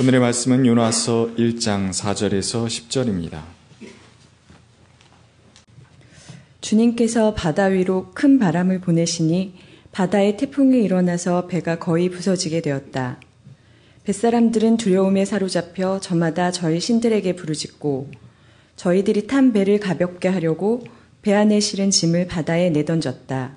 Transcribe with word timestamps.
오늘의 0.00 0.20
말씀은 0.20 0.64
요나서 0.64 1.32
1장 1.36 1.90
4절에서 1.90 2.66
10절입니다. 2.66 3.42
주님께서 6.62 7.34
바다 7.34 7.66
위로 7.66 8.10
큰 8.14 8.38
바람을 8.38 8.80
보내시니 8.80 9.54
바다에 9.92 10.38
태풍이 10.38 10.82
일어나서 10.82 11.46
배가 11.46 11.78
거의 11.78 12.08
부서지게 12.08 12.62
되었다. 12.62 13.20
뱃사람들은 14.04 14.78
두려움에 14.78 15.26
사로잡혀 15.26 16.00
저마다 16.00 16.50
저희 16.50 16.80
신들에게 16.80 17.36
부르짖고 17.36 18.10
저희들이 18.76 19.26
탄 19.26 19.52
배를 19.52 19.78
가볍게 19.78 20.28
하려고 20.28 20.82
배 21.20 21.34
안에 21.34 21.60
실은 21.60 21.90
짐을 21.90 22.28
바다에 22.28 22.70
내던졌다. 22.70 23.56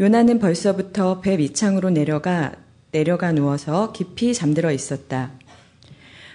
요나는 0.00 0.40
벌써부터 0.40 1.20
배 1.20 1.36
밑창으로 1.36 1.90
내려가 1.90 2.52
내려가 2.92 3.32
누워서 3.32 3.92
깊이 3.92 4.34
잠들어 4.34 4.72
있었다. 4.72 5.32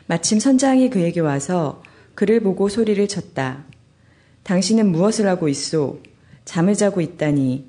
마침 0.07 0.39
선장이 0.39 0.89
그에게 0.89 1.19
와서 1.19 1.83
그를 2.13 2.39
보고 2.39 2.69
소리를 2.69 3.07
쳤다. 3.07 3.65
당신은 4.43 4.91
무엇을 4.91 5.27
하고 5.27 5.49
있소? 5.49 6.01
잠을 6.45 6.75
자고 6.75 7.01
있다니. 7.01 7.65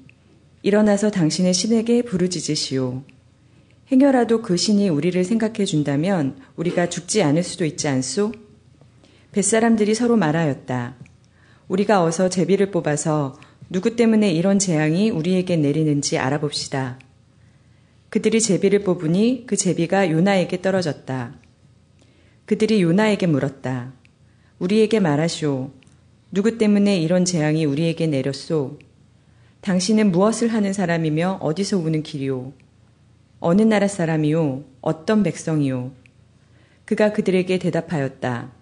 일어나서 0.63 1.11
당신의 1.11 1.55
신에게 1.55 2.03
부르짖으시오. 2.03 3.03
행여라도 3.91 4.43
그 4.43 4.57
신이 4.57 4.89
우리를 4.89 5.23
생각해 5.25 5.65
준다면 5.65 6.37
우리가 6.57 6.89
죽지 6.89 7.23
않을 7.23 7.43
수도 7.43 7.65
있지 7.65 7.89
않소? 7.89 8.33
뱃사람들이 9.33 9.95
서로 9.95 10.17
말하였다. 10.17 10.97
우리가 11.69 12.03
어서 12.03 12.29
제비를 12.29 12.71
뽑아서 12.71 13.39
누구 13.71 13.97
때문에 13.97 14.31
이런 14.31 14.59
재앙이 14.59 15.11
우리에게 15.11 15.57
내리는지 15.57 16.19
알아봅시다. 16.19 16.99
그들이 18.09 18.41
제비를 18.41 18.85
뽑으니 18.85 19.45
그 19.47 19.57
제비가 19.57 20.11
요나에게 20.11 20.63
떨어졌다. 20.63 21.35
그들이 22.47 22.83
요나에게 22.83 23.27
물었다. 23.27 23.93
우리에게 24.59 25.01
말하시오. 25.01 25.71
누구 26.31 26.59
때문에 26.59 26.99
이런 26.99 27.25
재앙이 27.25 27.65
우리에게 27.65 28.07
내렸소? 28.07 28.79
당신은 29.61 30.13
무엇을 30.13 30.49
하는 30.49 30.73
사람이며 30.73 31.39
어디서 31.41 31.79
오는 31.79 32.03
길이오? 32.03 32.53
어느 33.41 33.63
나라 33.63 33.89
사람이요? 33.89 34.65
어떤 34.81 35.23
백성이요? 35.23 35.93
그가 36.85 37.13
그들에게 37.13 37.59
대답하였다. 37.59 38.53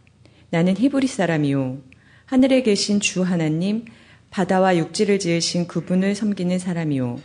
나는 0.50 0.76
히브리 0.76 1.06
사람이요. 1.06 1.78
하늘에 2.24 2.62
계신 2.62 3.00
주 3.00 3.22
하나님, 3.22 3.84
바다와 4.30 4.78
육지를 4.78 5.18
지으신 5.18 5.66
그분을 5.66 6.14
섬기는 6.14 6.58
사람이요. 6.58 7.18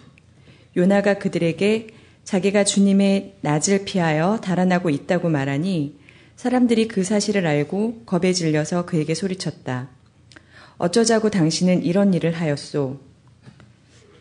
요나가 0.78 1.16
그들에게 1.16 1.88
자기가 2.30 2.64
주님의 2.64 3.40
낯을 3.42 3.86
피하여 3.86 4.38
달아나고 4.38 4.92
있다고 4.92 5.30
말하니 5.30 6.00
사람들이 6.36 6.88
그 6.88 7.04
사실을 7.04 7.48
알고 7.48 8.04
겁에 8.06 8.34
질려서 8.34 8.86
그에게 8.86 9.16
소리쳤다. 9.16 9.90
어쩌자고 10.78 11.32
당신은 11.32 11.82
이런 11.82 12.14
일을 12.14 12.34
하였소? 12.34 13.00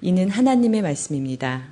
이는 0.00 0.30
하나님의 0.30 0.80
말씀입니다. 0.80 1.68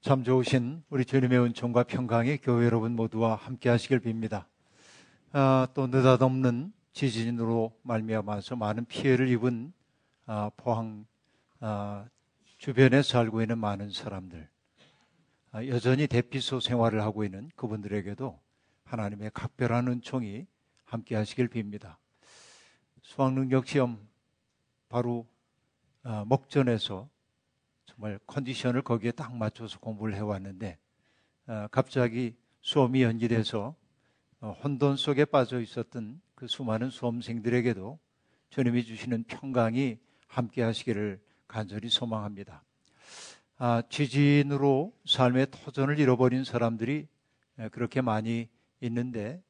참 0.00 0.24
좋으신 0.24 0.82
우리 0.90 1.04
주님의 1.04 1.38
은총과 1.38 1.84
평강이 1.84 2.38
교회 2.38 2.66
여러분 2.66 2.96
모두와 2.96 3.36
함께 3.36 3.68
하시길 3.68 4.00
빕니다. 4.00 4.46
아, 5.30 5.68
또 5.74 5.86
느닷없는 5.86 6.72
지진으로 6.92 7.70
말미암아서 7.82 8.56
많은 8.56 8.86
피해를 8.86 9.28
입은 9.28 9.72
아, 10.26 10.50
포항 10.56 11.06
아, 11.60 12.06
주변에 12.58 13.02
살고 13.02 13.40
있는 13.40 13.58
많은 13.58 13.90
사람들 13.90 14.48
아, 15.52 15.66
여전히 15.66 16.06
대피소 16.06 16.60
생활을 16.60 17.00
하고 17.00 17.24
있는 17.24 17.50
그분들에게도 17.56 18.38
하나님의 18.84 19.30
각별한 19.32 19.88
은총이 19.88 20.46
함께 20.84 21.16
하시길 21.16 21.48
빕니다. 21.48 21.96
수학능력 23.02 23.66
시험 23.66 24.06
바로 24.88 25.26
아, 26.02 26.24
목전에서 26.26 27.08
정말 27.86 28.20
컨디션을 28.26 28.82
거기에 28.82 29.12
딱 29.12 29.34
맞춰서 29.34 29.78
공부를 29.78 30.14
해왔는데 30.14 30.78
어, 31.46 31.68
갑자기 31.70 32.36
수험이 32.60 33.02
연기돼서 33.02 33.74
어, 34.40 34.50
혼돈 34.62 34.96
속에 34.96 35.24
빠져 35.24 35.60
있었던 35.60 36.20
그 36.34 36.46
수많은 36.48 36.90
수험생들에게도 36.90 37.98
주님이 38.50 38.84
주시는 38.84 39.24
평강이 39.24 39.98
함께 40.26 40.62
하시기를 40.62 41.24
간절히 41.48 41.88
소망합니다. 41.88 42.62
아, 43.58 43.82
지진으로 43.88 44.92
삶의 45.06 45.48
터전을 45.50 45.98
잃어버린 45.98 46.44
사람들이 46.44 47.08
그렇게 47.72 48.00
많이 48.00 48.48
있는데 48.80 49.42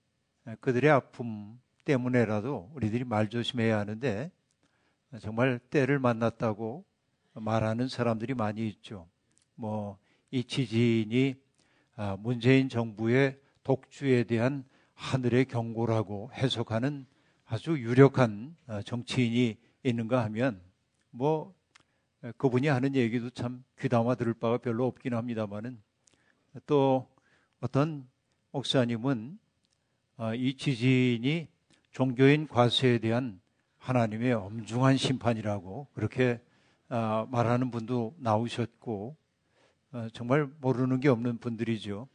그들의 0.61 0.91
아픔 0.91 1.59
때문에라도 1.85 2.71
우리들이 2.75 3.05
말 3.05 3.29
조심해야 3.29 3.79
하는데 3.79 4.31
정말 5.21 5.59
때를 5.59 5.99
만났다고 5.99 6.85
말하는 7.35 7.89
사람들이 7.89 8.35
많이 8.35 8.69
있죠. 8.69 9.09
뭐, 9.55 9.99
이 10.31 10.45
지진이 10.45 11.35
아, 11.97 12.17
문재인 12.19 12.69
정부의 12.69 13.41
독주에 13.63 14.25
대한 14.25 14.65
하늘의 14.95 15.47
경고라고 15.47 16.31
해석하는 16.35 17.07
아주 17.47 17.79
유력한 17.79 18.55
아, 18.67 18.83
정치인이 18.83 19.57
있는가 19.83 20.23
하면 20.25 20.61
뭐 21.11 21.55
그분이 22.37 22.69
하는 22.69 22.95
얘기도 22.95 23.31
참 23.31 23.65
귀담아 23.79 24.15
들을 24.15 24.35
바가 24.35 24.59
별로 24.59 24.87
없긴 24.87 25.15
합니다만은 25.15 25.81
또 26.67 27.09
어떤 27.61 28.09
목사님은 28.53 29.39
아, 30.17 30.35
이 30.35 30.57
지진이 30.57 31.49
종교인 31.93 32.49
과세에 32.49 32.99
대한 32.99 33.41
하나님의 33.79 34.33
엄중한 34.33 34.97
심판이라고 34.97 35.89
그렇게 35.93 36.41
어, 36.89 37.27
말하는 37.31 37.71
분도 37.71 38.15
나오셨고 38.19 39.17
어, 39.93 40.09
정말 40.13 40.49
모르는 40.61 41.01
게 41.01 41.09
없는 41.09 41.39
분들이죠. 41.39 42.09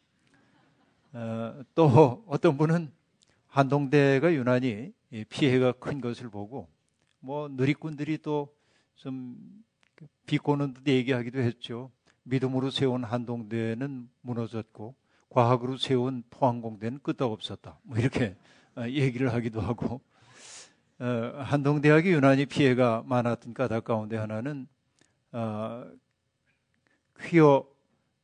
어, 1.14 1.64
또 1.76 2.24
어떤 2.28 2.58
분은 2.58 2.92
한동대가 3.48 4.34
유난히 4.34 4.94
피해가 5.30 5.74
큰 5.74 6.02
것을 6.02 6.30
보고 6.30 6.68
뭐 7.20 7.48
누리꾼들이 7.50 8.18
또 8.20 8.62
좀 9.02 9.36
비꼬는 10.26 10.74
듯 10.74 10.88
얘기하기도 10.88 11.40
했죠. 11.40 11.92
믿음으로 12.24 12.70
세운 12.70 13.04
한동대는 13.04 14.10
무너졌고 14.22 14.96
과학으로 15.30 15.78
세운 15.78 16.24
포항공대는 16.30 17.00
끄떡없었다. 17.00 17.80
뭐 17.84 17.98
이렇게 17.98 18.36
얘기를 18.78 19.34
하기도 19.34 19.62
하고 19.62 20.02
어, 21.00 21.06
한동대학이 21.44 22.12
유난히 22.12 22.46
피해가 22.46 23.04
많았던 23.06 23.54
까닭 23.54 23.84
가운데 23.84 24.18
하나는 24.18 24.68
어, 25.32 25.86
퀴어 27.20 27.66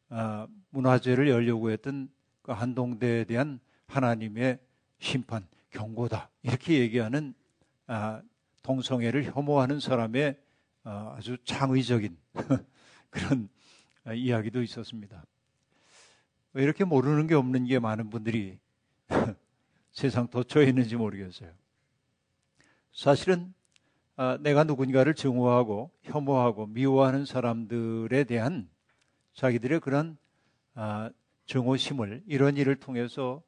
어, 0.09 0.47
문화재를 0.69 1.27
열려고 1.27 1.71
했던 1.71 2.09
그 2.43 2.51
한동대에 2.51 3.23
대한 3.23 3.59
하나님의 3.87 4.59
심판, 4.99 5.47
경고다 5.71 6.29
이렇게 6.43 6.79
얘기하는 6.79 7.33
아, 7.87 8.21
동성애를 8.63 9.23
혐오하는 9.33 9.79
사람의 9.79 10.31
어, 10.31 10.46
아주 10.89 11.37
창의적인 11.43 12.17
그런 13.09 13.49
어, 14.05 14.13
이야기도 14.13 14.61
있었습니다. 14.61 15.25
왜 16.53 16.63
이렇게 16.63 16.83
모르는 16.83 17.27
게 17.27 17.35
없는 17.35 17.65
게 17.65 17.79
많은 17.79 18.09
분들이 18.09 18.57
세상 19.91 20.27
도처에 20.27 20.65
있는지 20.65 20.95
모르겠어요. 20.95 21.51
사실은 22.93 23.53
아, 24.15 24.37
내가 24.41 24.63
누군가를 24.63 25.13
증오하고 25.13 25.91
혐오하고 26.01 26.67
미워하는 26.67 27.25
사람들에 27.25 28.23
대한 28.23 28.67
자기들의 29.33 29.79
그런 29.81 30.17
아, 30.73 31.11
증오심을 31.45 32.23
이런 32.25 32.57
일을 32.57 32.77
통해서 32.77 33.43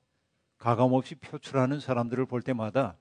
가감없이 0.57 1.15
표출하는 1.15 1.79
사람들을 1.79 2.25
볼 2.25 2.41
때마다 2.41 2.97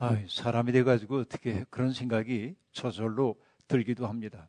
아, 0.00 0.16
사람이 0.28 0.70
돼가지고 0.72 1.18
어떻게 1.18 1.64
그런 1.70 1.92
생각이 1.92 2.54
저절로 2.70 3.34
들기도 3.66 4.06
합니다. 4.06 4.48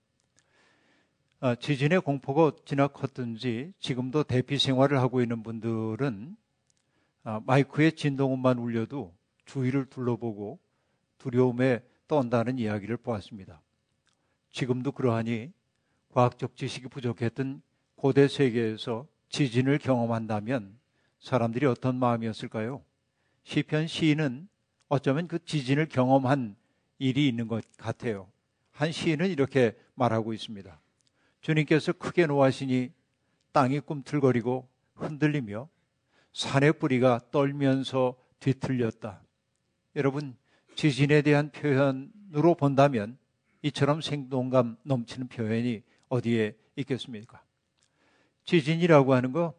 아, 1.39 1.55
지진의 1.55 2.01
공포가 2.01 2.45
어찌나 2.45 2.87
컸든지 2.87 3.73
지금도 3.79 4.23
대피 4.23 4.59
생활을 4.59 4.99
하고 4.99 5.21
있는 5.21 5.41
분들은 5.41 6.37
아, 7.23 7.41
마이크의 7.45 7.93
진동음만 7.93 8.59
울려도 8.59 9.15
주위를 9.45 9.87
둘러보고 9.87 10.59
두려움에 11.17 11.81
떤다는 12.07 12.59
이야기를 12.59 12.97
보았습니다. 12.97 13.61
지금도 14.51 14.91
그러하니 14.91 15.51
과학적 16.09 16.55
지식이 16.55 16.89
부족했던 16.89 17.61
고대 17.95 18.27
세계에서 18.27 19.07
지진을 19.29 19.79
경험한다면 19.79 20.77
사람들이 21.19 21.65
어떤 21.65 21.95
마음이었을까요? 21.95 22.83
시편 23.43 23.87
시인은 23.87 24.47
어쩌면 24.89 25.27
그 25.27 25.43
지진을 25.45 25.87
경험한 25.87 26.55
일이 26.97 27.27
있는 27.27 27.47
것 27.47 27.63
같아요. 27.77 28.29
한 28.71 28.91
시인은 28.91 29.29
이렇게 29.29 29.77
말하고 29.95 30.33
있습니다. 30.33 30.79
주님께서 31.41 31.93
크게 31.93 32.25
노하시니 32.25 32.91
땅이 33.51 33.81
꿈틀거리고 33.81 34.67
흔들리며 34.95 35.69
산의 36.33 36.73
뿌리가 36.73 37.21
떨면서 37.31 38.15
뒤틀렸다. 38.39 39.21
여러분, 39.95 40.35
지진에 40.75 41.21
대한 41.21 41.51
표현으로 41.51 42.55
본다면 42.55 43.17
이처럼 43.61 44.01
생동감 44.01 44.77
넘치는 44.83 45.27
표현이 45.27 45.83
어디에 46.09 46.55
있겠습니까? 46.75 47.43
지진이라고 48.45 49.13
하는 49.13 49.31
거 49.31 49.53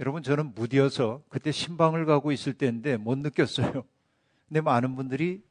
여러분 0.00 0.22
저는 0.22 0.54
무디어서 0.54 1.22
그때 1.28 1.52
신방을 1.52 2.04
가고 2.06 2.32
있을 2.32 2.54
때인데 2.54 2.96
못 2.96 3.16
느꼈어요. 3.18 3.84
근데 4.48 4.60
많은 4.60 4.94
분들이 4.96 5.42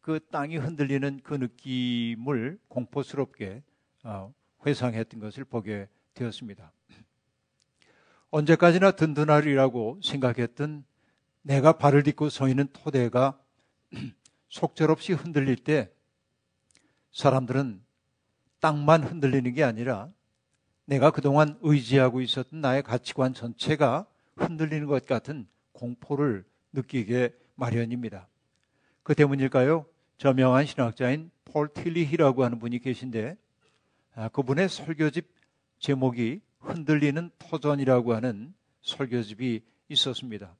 그 0.00 0.20
땅이 0.30 0.56
흔들리는 0.58 1.20
그 1.22 1.34
느낌을 1.34 2.58
공포스럽게 2.68 3.62
어, 4.04 4.34
회상했던 4.66 5.20
것을 5.20 5.44
보게 5.44 5.88
되었습니다. 6.14 6.72
언제까지나 8.30 8.92
든든하리라고 8.92 10.00
생각했던 10.02 10.84
내가 11.42 11.78
발을 11.78 12.02
딛고 12.02 12.30
서 12.30 12.48
있는 12.48 12.68
토대가 12.72 13.38
속절없이 14.48 15.12
흔들릴 15.12 15.56
때 15.56 15.90
사람들은 17.12 17.82
땅만 18.60 19.04
흔들리는 19.04 19.54
게 19.54 19.62
아니라 19.62 20.10
내가 20.86 21.10
그동안 21.10 21.58
의지하고 21.62 22.20
있었던 22.20 22.60
나의 22.60 22.82
가치관 22.82 23.34
전체가 23.34 24.06
흔들리는 24.36 24.86
것 24.86 25.06
같은 25.06 25.46
공포를 25.72 26.44
느끼게 26.72 27.34
마련입니다. 27.54 28.28
그 29.04 29.14
때문일까요? 29.14 29.84
저명한 30.16 30.64
신학자인 30.64 31.30
폴 31.44 31.68
틸리히라고 31.68 32.42
하는 32.42 32.58
분이 32.58 32.78
계신데 32.78 33.36
아, 34.14 34.28
그분의 34.28 34.68
설교집 34.70 35.28
제목이 35.78 36.40
흔들리는 36.60 37.30
터전이라고 37.38 38.14
하는 38.14 38.54
설교집이 38.80 39.62
있었습니다. 39.90 40.56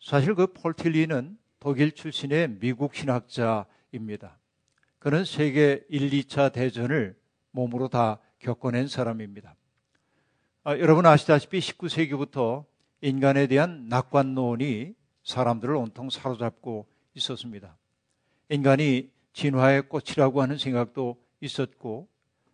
사실 0.00 0.34
그 0.34 0.46
폴 0.46 0.72
틸리는 0.72 1.36
독일 1.60 1.92
출신의 1.92 2.58
미국 2.58 2.94
신학자입니다. 2.94 4.38
그는 4.98 5.24
세계 5.26 5.84
1, 5.90 6.10
2차 6.10 6.52
대전을 6.52 7.16
몸으로 7.50 7.88
다 7.88 8.18
겪어낸 8.38 8.88
사람입니다. 8.88 9.56
아, 10.64 10.78
여러분 10.78 11.04
아시다시피 11.04 11.58
19세기부터 11.58 12.64
인간에 13.02 13.46
대한 13.46 13.88
낙관론이 13.88 14.94
사람들을 15.22 15.74
온통 15.74 16.08
사로잡고 16.08 16.86
있었습니다. 17.16 17.76
인간이 18.48 19.10
진화의 19.32 19.88
꽃이라고 19.88 20.40
하는 20.40 20.56
생각도 20.56 21.20
있었고 21.40 22.08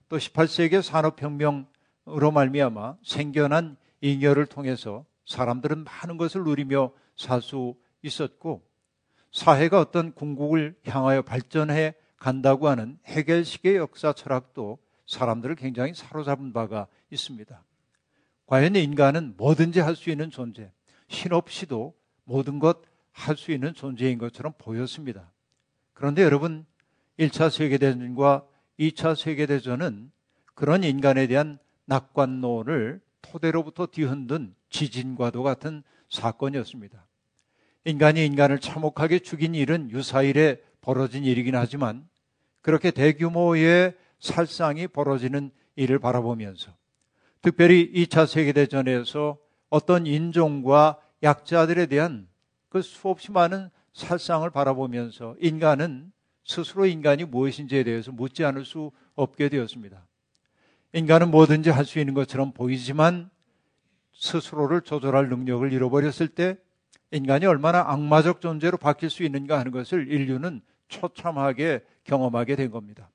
또 0.08 0.16
18세기 0.16 0.82
산업혁명으로 0.82 2.30
말미암아 2.32 2.96
생겨난 3.02 3.76
잉여를 4.00 4.46
통해서 4.46 5.04
사람들은 5.26 5.84
많은 5.84 6.16
것을 6.16 6.44
누리며 6.44 6.92
살 7.16 7.42
수 7.42 7.76
있었고 8.02 8.66
사회가 9.30 9.80
어떤 9.80 10.12
궁극을 10.12 10.76
향하여 10.84 11.22
발전해 11.22 11.94
간다고 12.16 12.68
하는 12.68 12.98
해결식의 13.06 13.76
역사 13.76 14.12
철학도 14.12 14.78
사람들을 15.06 15.54
굉장히 15.56 15.94
사로잡은 15.94 16.52
바가 16.52 16.88
있습니다. 17.10 17.64
과연 18.46 18.76
인간은 18.76 19.34
뭐든지 19.36 19.80
할 19.80 19.94
수 19.94 20.10
있는 20.10 20.30
존재, 20.30 20.72
신 21.08 21.32
없이도 21.32 21.94
모든 22.24 22.58
것 22.58 22.82
할 23.12 23.36
수 23.36 23.52
있는 23.52 23.74
존재인 23.74 24.18
것처럼 24.18 24.52
보였습니다. 24.58 25.30
그런데 25.92 26.22
여러분, 26.22 26.66
1차 27.18 27.50
세계대전과 27.50 28.46
2차 28.78 29.14
세계대전은 29.14 30.10
그런 30.54 30.82
인간에 30.82 31.26
대한 31.26 31.58
낙관론을 31.84 33.00
토대로부터 33.20 33.86
뒤흔든 33.86 34.54
지진과도 34.70 35.42
같은 35.42 35.82
사건이었습니다. 36.10 37.06
인간이 37.84 38.24
인간을 38.26 38.58
참혹하게 38.60 39.20
죽인 39.20 39.54
일은 39.54 39.90
유사일에 39.90 40.62
벌어진 40.80 41.24
일이긴 41.24 41.54
하지만 41.54 42.08
그렇게 42.60 42.90
대규모의 42.90 43.96
살상이 44.20 44.86
벌어지는 44.86 45.50
일을 45.76 45.98
바라보면서 45.98 46.72
특별히 47.40 47.90
2차 47.92 48.26
세계대전에서 48.26 49.36
어떤 49.68 50.06
인종과 50.06 51.00
약자들에 51.22 51.86
대한 51.86 52.28
그 52.72 52.80
수없이 52.80 53.30
많은 53.30 53.68
살상을 53.92 54.48
바라보면서 54.48 55.36
인간은 55.40 56.10
스스로 56.42 56.86
인간이 56.86 57.26
무엇인지에 57.26 57.84
대해서 57.84 58.10
묻지 58.10 58.46
않을 58.46 58.64
수 58.64 58.92
없게 59.14 59.50
되었습니다. 59.50 60.06
인간은 60.94 61.30
뭐든지 61.30 61.68
할 61.68 61.84
수 61.84 61.98
있는 61.98 62.14
것처럼 62.14 62.52
보이지만 62.52 63.28
스스로를 64.14 64.80
조절할 64.80 65.28
능력을 65.28 65.70
잃어버렸을 65.70 66.28
때 66.28 66.56
인간이 67.10 67.44
얼마나 67.44 67.82
악마적 67.90 68.40
존재로 68.40 68.78
바뀔 68.78 69.10
수 69.10 69.22
있는가 69.22 69.58
하는 69.58 69.70
것을 69.70 70.10
인류는 70.10 70.62
처참하게 70.88 71.84
경험하게 72.04 72.56
된 72.56 72.70
겁니다. 72.70 73.10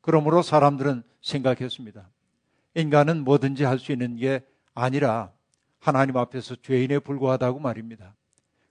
그러므로 0.00 0.42
사람들은 0.42 1.02
생각했습니다. 1.22 2.08
인간은 2.76 3.24
뭐든지 3.24 3.64
할 3.64 3.80
수 3.80 3.90
있는 3.90 4.14
게 4.16 4.44
아니라 4.74 5.32
하나님 5.80 6.16
앞에서 6.16 6.54
죄인에 6.62 7.00
불과하다고 7.00 7.58
말입니다. 7.58 8.14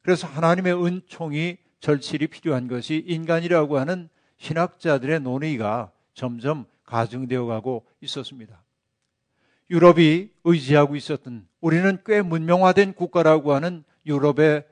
그래서 0.05 0.27
하나님의 0.27 0.85
은총이 0.85 1.57
절실히 1.79 2.27
필요한 2.27 2.67
것이 2.67 3.03
인간이라고 3.07 3.79
하는 3.79 4.07
신학자들의 4.37 5.21
논의가 5.21 5.91
점점 6.13 6.65
가중되어 6.83 7.47
가고 7.47 7.87
있었습니다. 8.01 8.63
유럽이 9.71 10.29
의지하고 10.43 10.95
있었던 10.95 11.47
우리는 11.59 11.97
꽤 12.05 12.21
문명화된 12.21 12.93
국가라고 12.93 13.55
하는 13.55 13.83
유럽의 14.05 14.65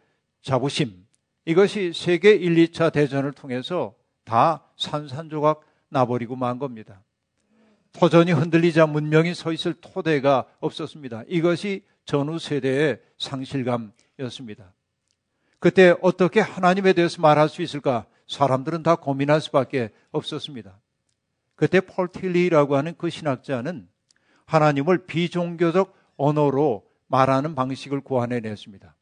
자부심 0.44 1.04
이것이 1.46 1.94
세계 1.96 2.36
1, 2.36 2.54
2차 2.68 2.94
대전을 2.94 3.32
통해서 3.32 3.96
다 4.26 4.64
산산조각 4.78 5.62
나버리고 5.90 6.36
만 6.36 6.60
겁니다. 6.60 7.02
터전이 7.94 8.34
흔들리자 8.34 8.86
문명이 8.86 9.34
서 9.34 9.52
있을 9.52 9.74
토대가 9.74 10.46
없었습니다. 10.60 11.24
이것이 11.28 11.84
전후 12.06 12.38
세대의 12.38 13.02
상실감이었습니다. 13.18 14.74
그때 15.64 15.96
어떻게 16.02 16.42
하나님에 16.42 16.92
대해서 16.92 17.22
말할 17.22 17.48
수 17.48 17.62
있을까? 17.62 18.06
사람들은 18.28 18.84
다 18.84 18.96
고민할 18.96 19.40
수밖에 19.40 19.92
없었습니다. 20.12 20.78
그때 21.56 21.80
폴틸리라고 21.80 22.76
하는 22.76 22.96
그 22.98 23.10
신학자는 23.10 23.88
하나님을 24.46 25.06
비종교적 25.06 25.96
언어로 26.18 26.86
말하는 27.08 27.56
방식을 27.56 28.02
고안해냈습니다. 28.02 28.94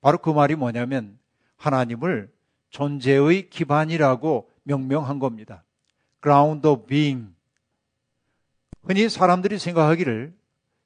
바로 0.00 0.18
그 0.18 0.30
말이 0.30 0.54
뭐냐면 0.54 1.18
하나님을 1.56 2.30
존재의 2.70 3.50
기반이라고 3.50 4.48
명명한 4.62 5.18
겁니다. 5.18 5.64
ground 6.22 6.64
of 6.68 6.86
being. 6.86 7.34
흔히 8.84 9.08
사람들이 9.08 9.58
생각하기를 9.58 10.32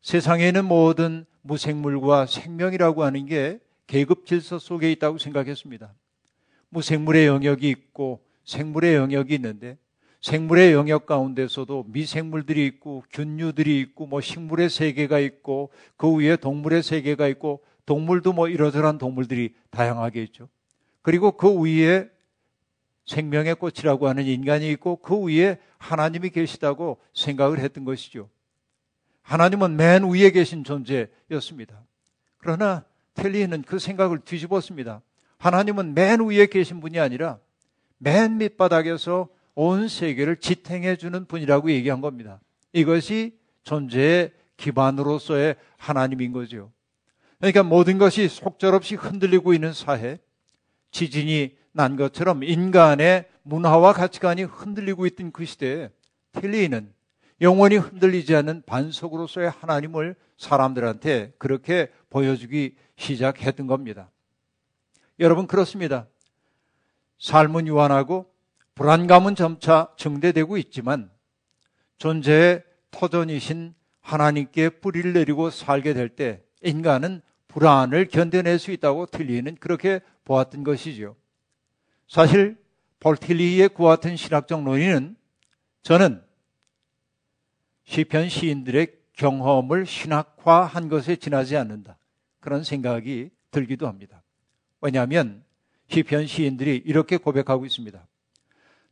세상에 0.01 0.49
있는 0.49 0.65
모든 0.65 1.27
무생물과 1.43 2.25
생명이라고 2.25 3.05
하는 3.05 3.27
게 3.27 3.61
계급 3.89 4.27
질서 4.27 4.61
속에 4.61 4.93
있다고 4.93 5.19
생각했습니다. 5.19 5.93
무생물의 6.69 7.27
영역이 7.27 7.69
있고 7.71 8.25
생물의 8.45 8.95
영역이 8.95 9.35
있는데 9.35 9.79
생물의 10.21 10.73
영역 10.73 11.07
가운데서도 11.07 11.87
미생물들이 11.89 12.67
있고 12.67 13.03
균류들이 13.11 13.81
있고 13.81 14.07
뭐 14.07 14.21
식물의 14.21 14.69
세계가 14.69 15.19
있고 15.21 15.71
그 15.97 16.13
위에 16.15 16.37
동물의 16.37 16.83
세계가 16.83 17.29
있고 17.29 17.65
동물도 17.87 18.35
뭐 18.35 18.49
이러저러한 18.49 18.99
동물들이 18.99 19.55
다양하게 19.71 20.23
있죠. 20.25 20.49
그리고 21.03 21.33
그 21.33 21.51
위에 21.51 22.11
생명의 23.07 23.55
꽃이라고 23.55 24.07
하는 24.07 24.25
인간이 24.25 24.71
있고 24.73 24.97
그 24.97 25.19
위에 25.19 25.59
하나님이 25.79 26.29
계시다고 26.31 26.99
생각을 27.15 27.59
했던 27.61 27.85
것이죠. 27.85 28.29
하나님은 29.23 29.77
맨 29.77 30.05
위에 30.05 30.31
계신 30.31 30.65
존재였습니다. 30.65 31.83
그러나 32.37 32.85
텔리는 33.19 33.63
그 33.63 33.79
생각을 33.79 34.21
뒤집었습니다. 34.21 35.03
하나님은 35.39 35.95
맨 35.95 36.21
위에 36.21 36.47
계신 36.47 36.81
분이 36.81 36.99
아니라 36.99 37.39
맨 37.99 38.39
밑바닥에서 38.39 39.29
온 39.55 39.89
세계를 39.89 40.37
지탱해 40.37 40.97
주는 40.97 41.27
분이라고 41.27 41.71
얘기한 41.73 42.01
겁니다. 42.01 42.41
이것이 42.73 43.37
존재의 43.65 44.33
기반으로서의 44.57 45.57
하나님인 45.77 46.33
거죠. 46.33 46.71
그러니까 47.39 47.63
모든 47.63 47.99
것이 47.99 48.29
속절없이 48.29 48.95
흔들리고 48.95 49.55
있는 49.55 49.73
사회, 49.73 50.19
지진이 50.91 51.57
난 51.73 51.97
것처럼 51.97 52.43
인간의 52.45 53.27
문화와 53.43 53.93
가치관이 53.93 54.45
흔들리고 54.45 55.07
있던 55.07 55.33
그 55.33 55.45
시대에 55.45 55.91
틸리는 56.33 56.93
영원히 57.41 57.77
흔들리지 57.77 58.35
않는 58.37 58.63
반석으로서의 58.67 59.51
하나님을 59.51 60.17
사람들한테 60.37 61.35
그렇게 61.39 61.91
보여주기 62.11 62.77
시작했던 62.97 63.67
겁니다. 63.67 64.11
여러분 65.21 65.47
그렇습니다. 65.47 66.07
삶은 67.19 67.67
유한하고 67.67 68.33
불안감은 68.75 69.35
점차 69.35 69.93
증대되고 69.97 70.57
있지만 70.59 71.11
존재의 71.99 72.63
터전이신 72.91 73.75
하나님께 74.01 74.71
뿌리를 74.71 75.13
내리고 75.13 75.51
살게 75.51 75.95
될 75.95 76.09
때 76.09 76.43
인간은 76.63 77.21
불안을 77.49 78.07
견뎌낼 78.07 78.59
수 78.59 78.71
있다고 78.71 79.07
틀리는 79.07 79.57
그렇게 79.57 80.01
보았던 80.25 80.65
것이죠. 80.65 81.17
사실 82.07 82.57
볼틸리의 83.01 83.71
구와 83.71 83.97
같은 83.97 84.17
신학적 84.17 84.63
논의는 84.63 85.17
저는 85.83 86.23
시편 87.85 88.29
시인들의 88.29 88.95
경험을 89.15 89.87
신학화한 89.87 90.89
것에 90.89 91.17
지나지 91.17 91.57
않는다. 91.57 91.98
그런 92.49 92.65
생각이 92.65 93.29
들기도 93.51 93.87
합니다. 93.87 94.23
왜냐하면 94.81 95.45
시편 95.89 96.27
시인들이 96.27 96.83
이렇게 96.87 97.19
고백하고 97.19 97.67
있습니다. 97.67 98.07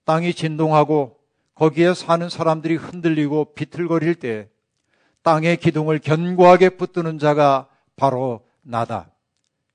땅이 0.04 0.34
진동하고 0.34 1.18
거기에 1.54 1.94
사는 1.94 2.28
사람들이 2.28 2.76
흔들리고 2.76 3.54
비틀거릴 3.54 4.16
때 4.16 4.50
땅의 5.22 5.56
기둥을 5.56 6.00
견고하게 6.00 6.68
붙드는 6.68 7.18
자가 7.18 7.70
바로 7.96 8.46
나다. 8.60 9.10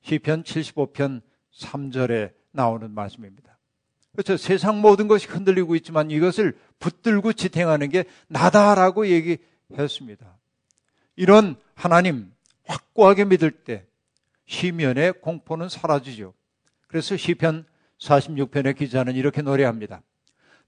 시편 0.04 0.44
75편 0.44 1.24
3절에 1.58 2.34
나오는 2.52 2.92
말씀입니다. 2.92 3.58
그렇죠. 4.12 4.38
세상 4.38 4.80
모든 4.80 5.08
것이 5.08 5.26
흔들리고 5.26 5.76
있지만 5.78 6.12
이것을 6.12 6.56
붙들고 6.78 7.34
지탱하는 7.34 7.90
게 7.90 8.04
나다라고 8.28 9.08
얘기했습니다. 9.08 10.38
이런 11.16 11.56
하나님 11.74 12.32
확고하게 12.66 13.26
믿을 13.26 13.52
때 13.52 13.86
시면의 14.46 15.14
공포는 15.22 15.70
사라지죠. 15.70 16.34
그래서 16.88 17.16
시편 17.16 17.66
46편의 18.00 18.78
기자는 18.78 19.16
이렇게 19.16 19.42
노래합니다. 19.42 20.02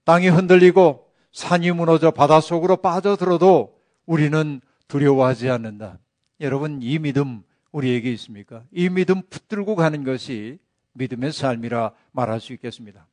땅이 0.04 0.28
흔들리고 0.28 1.10
산이 1.32 1.72
무너져 1.72 2.10
바닷속으로 2.10 2.76
빠져들어도 2.76 3.78
우리는 4.06 4.60
두려워하지 4.88 5.50
않는다. 5.50 5.98
여러분, 6.40 6.80
이 6.82 6.98
믿음 6.98 7.42
우리에게 7.72 8.12
있습니까? 8.12 8.62
이 8.70 8.88
믿음 8.88 9.22
붙들고 9.22 9.74
가는 9.74 10.04
것이 10.04 10.58
믿음의 10.92 11.32
삶이라 11.32 11.92
말할 12.12 12.40
수 12.40 12.52
있겠습니다. 12.52 13.06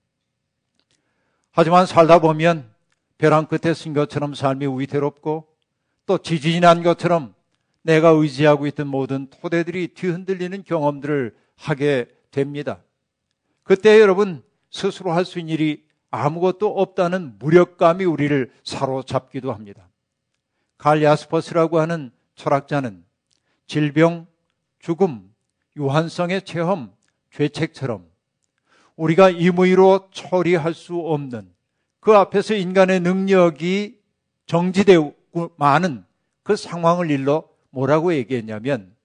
하지만 1.51 1.85
살다 1.85 2.19
보면 2.19 2.71
벼랑 3.17 3.47
끝에 3.47 3.73
쓴 3.73 3.93
것처럼 3.93 4.33
삶이 4.33 4.67
위태롭고 4.79 5.47
또 6.05 6.17
지진이 6.17 6.59
난 6.59 6.83
것처럼 6.83 7.33
내가 7.83 8.09
의지하고 8.09 8.67
있던 8.67 8.87
모든 8.87 9.27
토대들이 9.29 9.89
뒤흔들리는 9.89 10.63
경험들을 10.63 11.35
하게 11.55 12.07
됩니다. 12.31 12.83
그때 13.63 13.99
여러분 13.99 14.43
스스로 14.69 15.11
할 15.11 15.25
수 15.25 15.39
있는 15.39 15.53
일이 15.53 15.83
아무것도 16.09 16.79
없다는 16.79 17.37
무력감이 17.39 18.03
우리를 18.05 18.51
사로잡기도 18.63 19.53
합니다. 19.53 19.87
칼 20.77 21.01
야스퍼스라고 21.03 21.79
하는 21.79 22.11
철학자는 22.35 23.03
질병, 23.67 24.27
죽음, 24.79 25.33
유한성의 25.77 26.43
체험, 26.43 26.91
죄책처럼 27.31 28.05
우리가 28.95 29.29
임의로 29.29 30.09
처리할 30.11 30.73
수 30.73 30.95
없는 30.97 31.53
그 31.99 32.13
앞에서 32.13 32.55
인간의 32.55 32.99
능력이 32.99 33.99
정지되고 34.47 35.53
많은 35.57 36.03
그 36.43 36.55
상황을 36.55 37.09
일러 37.09 37.47
뭐라고 37.71 38.13
얘기했냐면 38.13 38.95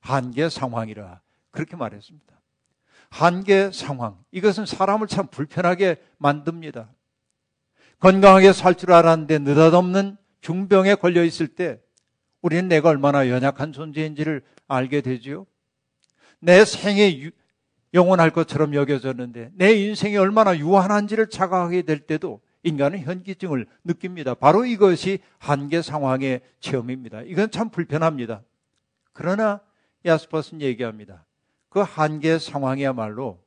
한계 0.00 0.48
상황이라 0.48 1.20
그렇게 1.50 1.76
말했습니다. 1.76 2.40
한계 3.10 3.70
상황. 3.72 4.18
이것은 4.30 4.66
사람을 4.66 5.08
참 5.08 5.26
불편하게 5.26 5.96
만듭니다. 6.18 6.88
건강하게 7.98 8.52
살 8.52 8.74
줄 8.74 8.92
알았는데 8.92 9.40
느닷없는 9.40 10.16
중병에 10.40 10.94
걸려 10.94 11.22
있을 11.24 11.48
때 11.48 11.80
우리는 12.40 12.68
내가 12.68 12.88
얼마나 12.88 13.28
연약한 13.28 13.72
존재인지를 13.72 14.42
알게 14.68 15.02
되지요. 15.02 15.46
내 16.38 16.64
생에 16.64 17.30
영원할 17.92 18.30
것처럼 18.30 18.74
여겨졌는데 18.74 19.50
내 19.54 19.74
인생이 19.74 20.16
얼마나 20.16 20.56
유한한지를 20.56 21.28
자각하게 21.28 21.82
될 21.82 21.98
때도 21.98 22.40
인간은 22.62 23.00
현기증을 23.00 23.66
느낍니다. 23.84 24.34
바로 24.34 24.64
이것이 24.64 25.18
한계 25.38 25.82
상황의 25.82 26.42
체험입니다. 26.60 27.22
이건 27.22 27.50
참 27.50 27.70
불편합니다. 27.70 28.42
그러나 29.12 29.60
야스퍼스는 30.04 30.62
얘기합니다. 30.62 31.24
그 31.68 31.80
한계 31.80 32.38
상황이야말로 32.38 33.42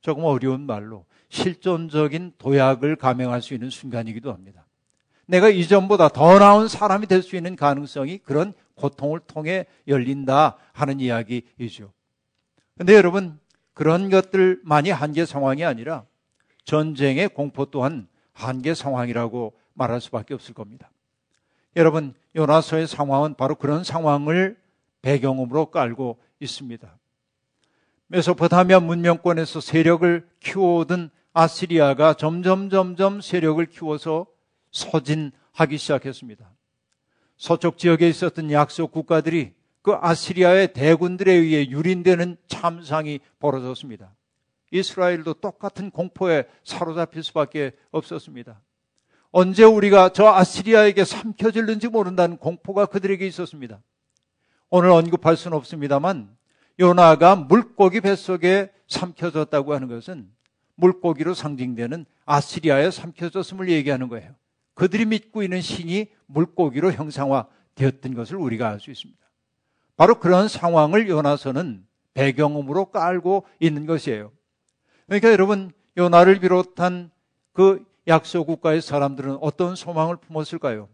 조금 0.00 0.24
어려운 0.24 0.62
말로 0.62 1.06
실존적인 1.28 2.32
도약을 2.38 2.96
감행할 2.96 3.40
수 3.42 3.54
있는 3.54 3.70
순간이기도 3.70 4.32
합니다. 4.32 4.66
내가 5.26 5.48
이전보다 5.48 6.08
더 6.08 6.38
나은 6.38 6.66
사람이 6.68 7.06
될 7.06 7.22
수 7.22 7.36
있는 7.36 7.54
가능성이 7.54 8.18
그런 8.18 8.52
고통을 8.74 9.20
통해 9.20 9.66
열린다 9.86 10.56
하는 10.72 10.98
이야기이죠. 11.00 11.92
근데 12.76 12.94
여러분, 12.94 13.38
그런 13.74 14.10
것들만이 14.10 14.90
한계 14.90 15.24
상황이 15.24 15.64
아니라 15.64 16.04
전쟁의 16.64 17.28
공포 17.28 17.66
또한 17.66 18.08
한계 18.40 18.74
상황이라고 18.74 19.54
말할 19.74 20.00
수밖에 20.00 20.34
없을 20.34 20.54
겁니다. 20.54 20.90
여러분, 21.76 22.14
요나서의 22.34 22.86
상황은 22.86 23.34
바로 23.34 23.54
그런 23.54 23.84
상황을 23.84 24.58
배경으로 25.02 25.66
깔고 25.66 26.18
있습니다. 26.40 26.98
메소포타미아 28.08 28.80
문명권에서 28.80 29.60
세력을 29.60 30.28
키워오던 30.40 31.10
아시리아가 31.32 32.14
점점 32.14 32.68
점점 32.68 33.20
세력을 33.20 33.64
키워서 33.66 34.26
서진하기 34.72 35.78
시작했습니다. 35.78 36.50
서쪽 37.36 37.78
지역에 37.78 38.08
있었던 38.08 38.50
약속 38.50 38.90
국가들이 38.90 39.54
그 39.82 39.92
아시리아의 39.92 40.72
대군들에 40.72 41.32
의해 41.32 41.70
유린되는 41.70 42.36
참상이 42.48 43.20
벌어졌습니다. 43.38 44.12
이스라엘도 44.70 45.34
똑같은 45.34 45.90
공포에 45.90 46.44
사로잡힐 46.64 47.22
수밖에 47.22 47.72
없었습니다. 47.90 48.60
언제 49.32 49.64
우리가 49.64 50.10
저 50.12 50.26
아시리아에게 50.26 51.04
삼켜질는지 51.04 51.88
모른다는 51.88 52.36
공포가 52.36 52.86
그들에게 52.86 53.26
있었습니다. 53.26 53.80
오늘 54.70 54.90
언급할 54.90 55.36
수는 55.36 55.56
없습니다만 55.56 56.36
요나가 56.78 57.36
물고기 57.36 58.00
뱃속에 58.00 58.72
삼켜졌다고 58.88 59.74
하는 59.74 59.88
것은 59.88 60.30
물고기로 60.76 61.34
상징되는 61.34 62.06
아시리아에 62.24 62.90
삼켜졌음을 62.90 63.68
얘기하는 63.68 64.08
거예요. 64.08 64.34
그들이 64.74 65.04
믿고 65.04 65.42
있는 65.42 65.60
신이 65.60 66.06
물고기로 66.26 66.92
형상화되었던 66.92 68.14
것을 68.14 68.36
우리가 68.36 68.68
알 68.68 68.80
수 68.80 68.90
있습니다. 68.90 69.20
바로 69.96 70.18
그런 70.18 70.48
상황을 70.48 71.08
요나서는 71.08 71.86
배경음으로 72.14 72.86
깔고 72.86 73.46
있는 73.60 73.84
것이에요. 73.86 74.32
그러니까 75.10 75.32
여러분 75.32 75.72
요나를 75.96 76.38
비롯한 76.38 77.10
그 77.52 77.84
약소 78.06 78.44
국가의 78.44 78.80
사람들은 78.80 79.38
어떤 79.40 79.74
소망을 79.74 80.16
품었을까요? 80.16 80.88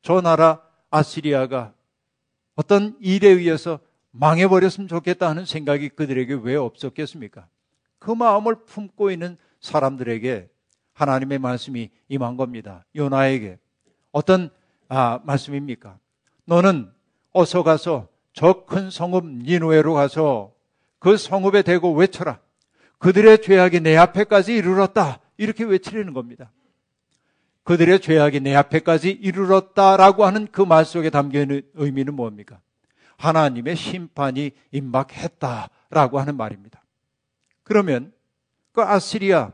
저 0.00 0.20
나라 0.20 0.62
아시리아가 0.90 1.72
어떤 2.54 2.96
일에 3.00 3.26
의해서 3.26 3.80
망해버렸으면 4.12 4.86
좋겠다 4.86 5.28
하는 5.28 5.44
생각이 5.44 5.88
그들에게 5.88 6.34
왜 6.34 6.54
없었겠습니까? 6.54 7.48
그 7.98 8.12
마음을 8.12 8.54
품고 8.64 9.10
있는 9.10 9.36
사람들에게 9.58 10.48
하나님의 10.92 11.40
말씀이 11.40 11.90
임한 12.08 12.36
겁니다. 12.36 12.84
요나에게. 12.94 13.58
어떤 14.12 14.50
아, 14.88 15.18
말씀입니까? 15.24 15.98
너는 16.44 16.92
어서 17.32 17.64
가서 17.64 18.06
저 18.32 18.64
큰 18.66 18.88
성읍 18.88 19.26
니누에로 19.26 19.94
가서 19.94 20.52
그 21.00 21.16
성읍에 21.16 21.62
대고 21.62 21.92
외쳐라. 21.94 22.38
그들의 22.98 23.42
죄악이 23.42 23.80
내 23.80 23.96
앞에까지 23.96 24.54
이르렀다. 24.54 25.20
이렇게 25.36 25.64
외치려는 25.64 26.12
겁니다. 26.12 26.50
그들의 27.64 28.00
죄악이 28.00 28.40
내 28.40 28.54
앞에까지 28.54 29.10
이르렀다라고 29.10 30.24
하는 30.24 30.46
그 30.50 30.62
말 30.62 30.84
속에 30.84 31.10
담겨 31.10 31.40
있는 31.42 31.62
의미는 31.74 32.14
뭡니까? 32.14 32.60
하나님의 33.18 33.76
심판이 33.76 34.52
임박했다라고 34.72 36.18
하는 36.18 36.36
말입니다. 36.36 36.82
그러면 37.64 38.12
그 38.72 38.80
아시리아, 38.82 39.52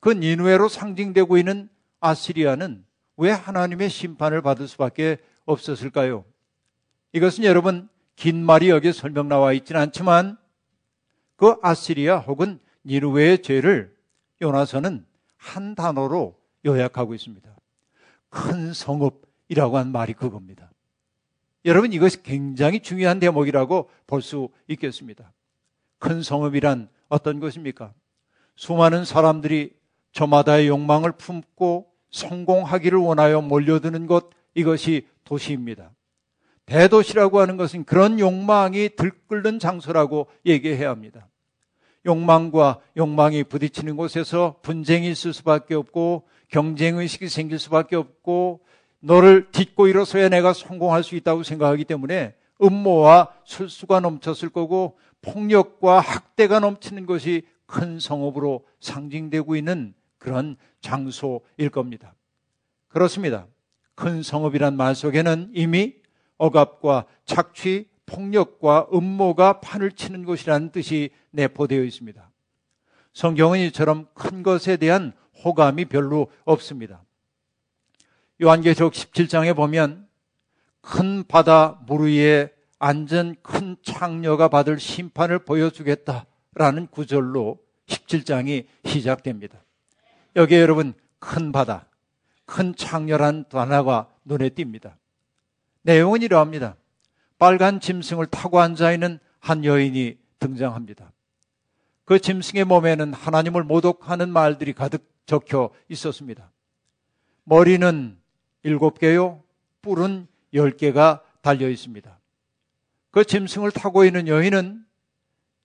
그 0.00 0.10
니누에로 0.10 0.68
상징되고 0.68 1.38
있는 1.38 1.68
아시리아는 2.00 2.84
왜 3.16 3.30
하나님의 3.30 3.90
심판을 3.90 4.42
받을 4.42 4.66
수밖에 4.66 5.18
없었을까요? 5.44 6.24
이것은 7.12 7.44
여러분 7.44 7.88
긴 8.16 8.44
말이 8.44 8.70
여기에 8.70 8.92
설명 8.92 9.28
나와 9.28 9.52
있지는 9.52 9.80
않지만 9.82 10.36
그 11.36 11.56
아시리아 11.62 12.18
혹은 12.18 12.58
니누웨의 12.84 13.42
죄를 13.42 13.94
요나서는 14.40 15.04
한 15.36 15.74
단어로 15.74 16.36
요약하고 16.64 17.14
있습니다. 17.14 17.50
큰 18.28 18.72
성읍이라고 18.72 19.78
한 19.78 19.92
말이 19.92 20.12
그겁니다. 20.14 20.70
여러분 21.64 21.92
이것이 21.92 22.22
굉장히 22.22 22.80
중요한 22.80 23.20
대목이라고 23.20 23.88
볼 24.06 24.22
수 24.22 24.48
있겠습니다. 24.68 25.32
큰 25.98 26.22
성읍이란 26.22 26.88
어떤 27.08 27.40
것입니까? 27.40 27.92
수많은 28.56 29.04
사람들이 29.04 29.72
저마다의 30.12 30.68
욕망을 30.68 31.12
품고 31.12 31.86
성공하기를 32.10 32.98
원하여 32.98 33.40
몰려드는 33.40 34.06
곳 34.06 34.30
이것이 34.54 35.06
도시입니다. 35.24 35.90
대도시라고 36.66 37.40
하는 37.40 37.56
것은 37.56 37.84
그런 37.84 38.18
욕망이 38.18 38.90
들끓는 38.96 39.58
장소라고 39.58 40.28
얘기해야 40.46 40.90
합니다. 40.90 41.28
욕망과 42.04 42.80
욕망이 42.96 43.44
부딪히는 43.44 43.96
곳에서 43.96 44.56
분쟁이 44.62 45.10
있을 45.10 45.32
수밖에 45.32 45.74
없고 45.74 46.24
경쟁의식이 46.48 47.28
생길 47.28 47.58
수밖에 47.58 47.96
없고 47.96 48.60
너를 49.00 49.50
딛고 49.50 49.88
일어서야 49.88 50.28
내가 50.28 50.52
성공할 50.52 51.02
수 51.02 51.16
있다고 51.16 51.42
생각하기 51.42 51.84
때문에 51.84 52.34
음모와 52.62 53.28
술수가 53.44 54.00
넘쳤을 54.00 54.48
거고 54.50 54.98
폭력과 55.22 56.00
학대가 56.00 56.60
넘치는 56.60 57.06
것이 57.06 57.42
큰 57.66 57.98
성업으로 57.98 58.64
상징되고 58.80 59.56
있는 59.56 59.94
그런 60.18 60.56
장소일 60.80 61.70
겁니다. 61.70 62.14
그렇습니다. 62.88 63.46
큰 63.94 64.22
성업이란 64.22 64.76
말 64.76 64.94
속에는 64.94 65.50
이미 65.54 65.94
억압과 66.38 67.06
착취, 67.24 67.88
폭력과 68.12 68.88
음모가 68.92 69.60
판을 69.60 69.92
치는 69.92 70.24
곳이라는 70.24 70.70
뜻이 70.70 71.10
내포되어 71.30 71.82
있습니다. 71.82 72.30
성경은 73.14 73.60
이처럼 73.60 74.06
큰 74.14 74.42
것에 74.42 74.76
대한 74.76 75.12
호감이 75.44 75.86
별로 75.86 76.30
없습니다. 76.44 77.02
요한계시록 78.42 78.92
17장에 78.92 79.56
보면 79.56 80.06
큰 80.80 81.24
바다 81.26 81.80
물 81.86 82.08
위에 82.08 82.52
앉은 82.78 83.36
큰 83.42 83.76
창녀가 83.82 84.48
받을 84.48 84.78
심판을 84.78 85.38
보여주겠다라는 85.40 86.88
구절로 86.90 87.58
17장이 87.86 88.66
시작됩니다. 88.84 89.62
여기에 90.36 90.60
여러분 90.60 90.94
큰 91.18 91.52
바다, 91.52 91.86
큰 92.44 92.74
창녀란 92.74 93.44
단어가 93.48 94.08
눈에 94.24 94.48
띕니다. 94.50 94.94
내용은 95.82 96.22
이러합니다. 96.22 96.76
빨간 97.42 97.80
짐승을 97.80 98.26
타고 98.26 98.60
앉아 98.60 98.92
있는 98.92 99.18
한 99.40 99.64
여인이 99.64 100.16
등장합니다. 100.38 101.10
그 102.04 102.20
짐승의 102.20 102.66
몸에는 102.66 103.12
하나님을 103.12 103.64
모독하는 103.64 104.28
말들이 104.28 104.72
가득 104.72 105.04
적혀 105.26 105.70
있었습니다. 105.88 106.52
머리는 107.42 108.16
일곱 108.62 109.00
개요, 109.00 109.42
뿔은 109.80 110.28
열 110.54 110.70
개가 110.70 111.24
달려 111.40 111.68
있습니다. 111.68 112.16
그 113.10 113.24
짐승을 113.24 113.72
타고 113.72 114.04
있는 114.04 114.28
여인은 114.28 114.86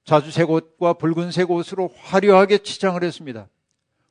자주색 0.03 0.49
옷과 0.49 0.93
붉은색 0.93 1.51
옷으로 1.51 1.91
화려하게 1.95 2.57
치장을 2.57 3.03
했습니다. 3.03 3.49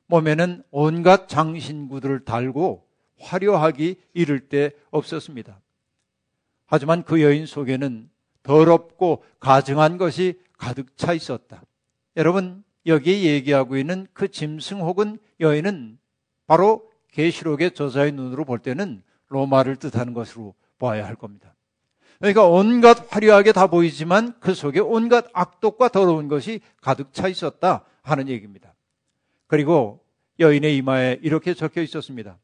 몸에는 0.05 0.63
온갖 0.71 1.27
장신구들을 1.27 2.23
달고 2.23 2.87
화려하기 3.19 3.97
이를 4.13 4.47
데 4.47 4.71
없었습니다. 4.89 5.59
하지만 6.67 7.03
그 7.03 7.21
여인 7.21 7.45
속에는 7.45 8.09
더럽고 8.43 9.23
가증한 9.39 9.97
것이 9.97 10.39
가득 10.57 10.95
차 10.97 11.13
있었다. 11.13 11.63
여러분, 12.15 12.63
여기에 12.85 13.23
얘기하고 13.23 13.77
있는 13.77 14.07
그 14.13 14.29
짐승 14.29 14.79
혹은 14.79 15.17
여인은 15.39 15.97
바로 16.45 16.89
계시록의 17.11 17.71
저자의 17.71 18.11
눈으로 18.11 18.45
볼 18.45 18.59
때는 18.59 19.01
로마를 19.27 19.75
뜻하는 19.75 20.13
것으로 20.13 20.53
봐야 20.79 21.05
할 21.05 21.15
겁니다. 21.15 21.53
그러니까 22.19 22.45
온갖 22.45 23.13
화려하게 23.13 23.51
다 23.51 23.67
보이지만 23.67 24.33
그 24.39 24.53
속에 24.53 24.79
온갖 24.79 25.25
악독과 25.33 25.89
더러운 25.89 26.27
것이 26.27 26.61
가득 26.81 27.13
차 27.13 27.27
있었다 27.27 27.83
하는 28.01 28.27
얘기입니다. 28.29 28.73
그리고 29.47 30.03
여인의 30.39 30.77
이마에 30.77 31.19
이렇게 31.21 31.53
적혀 31.53 31.81
있었습니다. 31.81 32.37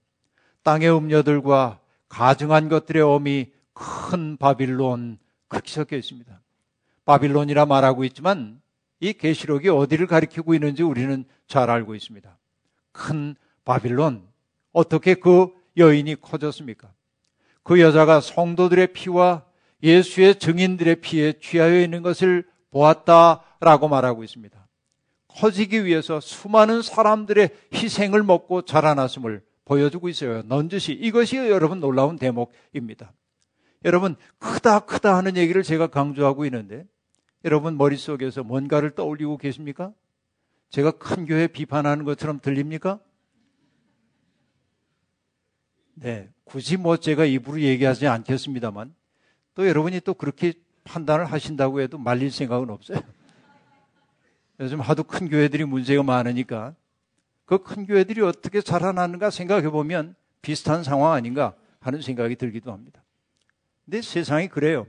땅의 0.63 0.96
음녀들과 0.96 1.80
가증한 2.10 2.70
것들의 2.70 3.01
어미 3.01 3.51
큰 3.74 4.38
바빌론 4.38 5.18
그렇게 5.48 5.72
적혀 5.72 5.98
있습니다. 5.98 6.42
바빌론이라 7.05 7.66
말하고 7.66 8.03
있지만 8.05 8.62
이 9.00 9.14
계시록이 9.14 9.70
어디를 9.70 10.07
가리키고 10.07 10.53
있는지 10.53 10.83
우리는 10.83 11.25
잘 11.48 11.70
알고 11.70 11.96
있습니다. 11.96 12.38
큰 12.92 13.36
바빌론 13.66 14.27
어떻게 14.72 15.16
그 15.16 15.50
여인이 15.77 16.22
커졌습니까? 16.22 16.94
그 17.64 17.79
여자가 17.81 18.22
성도들의 18.22 18.94
피와 18.94 19.44
예수의 19.81 20.40
증인들의 20.40 21.01
피에 21.01 21.33
취하여 21.42 21.81
있는 21.81 22.01
것을 22.01 22.46
보았다라고 22.72 23.88
말하고 23.88 24.24
있습니다. 24.24 24.68
커지기 25.27 25.86
위해서 25.86 26.20
수많은 26.20 26.81
사람들의 26.81 27.50
희생을 27.74 28.24
먹고 28.24 28.64
자라났음을 28.64 29.42
보여주고 29.66 30.09
있어요. 30.09 30.44
넌지시 30.46 30.94
이것이 30.94 31.38
여러분 31.38 31.79
놀라운 31.79 32.18
대목입니다. 32.18 33.12
여러분 33.85 34.15
크다 34.39 34.81
크다 34.81 35.15
하는 35.17 35.37
얘기를 35.37 35.63
제가 35.63 35.87
강조하고 35.87 36.46
있는데 36.46 36.85
여러분 37.46 37.77
머릿속에서 37.77 38.43
뭔가를 38.43 38.91
떠올리고 38.91 39.37
계십니까? 39.37 39.93
제가 40.69 40.91
큰 40.91 41.25
교회 41.25 41.48
비판하는 41.48 42.05
것처럼 42.05 42.39
들립니까? 42.39 43.00
네, 45.96 46.29
굳이 46.43 46.77
뭐 46.77 46.98
제가 46.98 47.25
입으로 47.25 47.61
얘기하지 47.61 48.07
않겠습니다만 48.07 48.96
또 49.53 49.67
여러분이 49.67 50.01
또 50.01 50.13
그렇게 50.13 50.53
판단을 50.83 51.25
하신다고 51.25 51.81
해도 51.81 51.98
말릴 51.98 52.31
생각은 52.31 52.69
없어요. 52.69 53.00
요즘 54.59 54.81
하도 54.81 55.03
큰 55.03 55.29
교회들이 55.29 55.65
문제가 55.65 56.01
많으니까 56.03 56.75
그 57.46 57.57
큰 57.57 57.85
교회들이 57.85 58.22
어떻게 58.22 58.61
자라나는가 58.61 59.29
생각해 59.29 59.69
보면 59.69 60.15
비슷한 60.41 60.83
상황 60.83 61.13
아닌가 61.13 61.55
하는 61.79 62.01
생각이 62.01 62.35
들기도 62.35 62.72
합니다. 62.72 63.03
근데 63.85 64.01
세상이 64.01 64.48
그래요. 64.48 64.87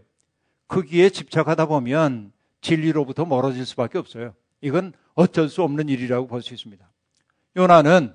크기에 0.67 1.11
집착하다 1.11 1.67
보면 1.67 2.33
진리로부터 2.61 3.25
멀어질 3.25 3.67
수밖에 3.67 3.99
없어요. 3.99 4.35
이건 4.61 4.93
어쩔 5.15 5.49
수 5.49 5.63
없는 5.63 5.89
일이라고 5.89 6.27
볼 6.27 6.43
수 6.43 6.55
있습니다. 6.55 6.89
요나는 7.57 8.15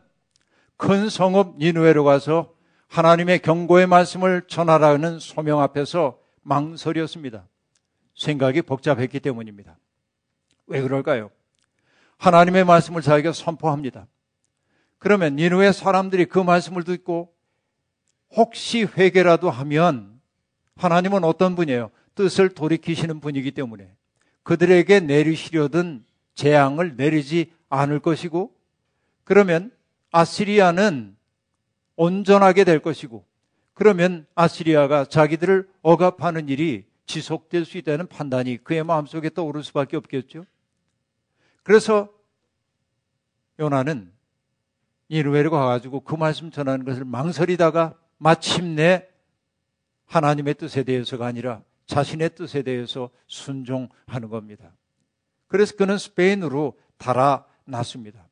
큰 0.77 1.09
성읍 1.09 1.57
니누에로 1.57 2.03
가서 2.03 2.53
하나님의 2.87 3.39
경고의 3.39 3.87
말씀을 3.87 4.43
전하라는 4.47 5.19
소명 5.19 5.61
앞에서 5.61 6.19
망설였습니다. 6.41 7.47
생각이 8.15 8.61
복잡했기 8.63 9.19
때문입니다. 9.19 9.77
왜 10.67 10.81
그럴까요? 10.81 11.29
하나님의 12.17 12.65
말씀을 12.65 13.01
자기가 13.01 13.31
선포합니다. 13.31 14.07
그러면 14.97 15.35
니누의 15.35 15.71
사람들이 15.71 16.25
그 16.25 16.39
말씀을 16.39 16.83
듣고 16.83 17.33
혹시 18.35 18.83
회개라도 18.83 19.49
하면 19.49 20.18
하나님은 20.79 21.25
어떤 21.25 21.55
분이에요? 21.55 21.91
뜻을 22.15 22.49
돌이키시는 22.49 23.19
분이기 23.19 23.51
때문에 23.51 23.93
그들에게 24.43 25.01
내리시려던 25.01 26.05
재앙을 26.35 26.95
내리지 26.95 27.51
않을 27.67 27.99
것이고 27.99 28.53
그러면 29.25 29.71
아시리아는 30.11 31.17
온전하게 31.97 32.63
될 32.63 32.79
것이고 32.79 33.25
그러면 33.73 34.25
아시리아가 34.35 35.03
자기들을 35.03 35.69
억압하는 35.81 36.47
일이 36.47 36.85
지속될 37.05 37.65
수 37.65 37.77
있다는 37.77 38.07
판단이 38.07 38.63
그의 38.63 38.83
마음속에 38.85 39.29
떠오를 39.29 39.63
수밖에 39.63 39.97
없겠죠. 39.97 40.45
그래서 41.63 42.07
요나는 43.59 44.11
니르웨로 45.11 45.51
가가지고 45.51 46.01
그 46.01 46.15
말씀 46.15 46.51
전하는 46.51 46.85
것을 46.85 47.03
망설이다가 47.03 47.95
마침내 48.17 49.08
하나님의 50.09 50.55
뜻에 50.55 50.83
대해서가 50.83 51.25
아니라 51.25 51.61
자신의 51.87 52.35
뜻에 52.35 52.61
대해서 52.61 53.09
순종하는 53.27 54.29
겁니다. 54.29 54.71
그래서 55.47 55.75
그는 55.75 55.97
스페인으로 55.97 56.77
달아났습니다. 56.97 58.27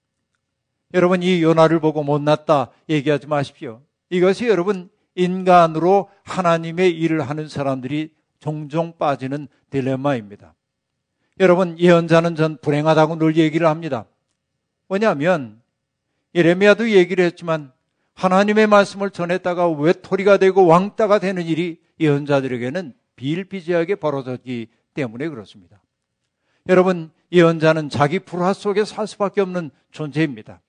여러분 0.94 1.24
이 1.24 1.42
요나를 1.42 1.80
보고 1.80 2.04
못났다 2.04 2.72
얘기하지 2.90 3.28
마십시오. 3.28 3.82
이것이 4.10 4.48
여러분 4.48 4.90
인간으로 5.16 6.10
하나님의 6.24 6.92
일을 6.92 7.22
하는 7.22 7.48
사람들이 7.48 8.14
종종 8.40 8.98
빠지는 8.98 9.48
딜레마입니다. 9.70 10.54
여러분, 11.40 11.78
예언자는 11.78 12.36
전 12.36 12.58
불행하다고 12.58 13.18
늘 13.18 13.36
얘기를 13.36 13.68
합니다. 13.68 14.06
왜냐하면, 14.90 15.62
예레미야도 16.34 16.92
얘기를 16.92 17.24
했지만, 17.26 17.72
하나님의 18.18 18.66
말씀을 18.66 19.12
전했다가 19.12 19.70
외톨이가 19.70 20.38
되고 20.38 20.66
왕따가 20.66 21.20
되는 21.20 21.46
일이 21.46 21.80
예언자들에게는 22.00 22.94
비일비재하게 23.16 23.96
벌어졌기 23.96 24.70
때문에 24.96 25.30
그렇습니다. 25.30 25.80
여러분, 26.68 27.12
예언자는 27.32 27.90
자기 27.90 28.18
불화 28.18 28.54
속에 28.54 28.86
살 28.86 29.06
수밖에 29.06 29.42
없는 29.42 29.70
존재입니다. 29.92 30.62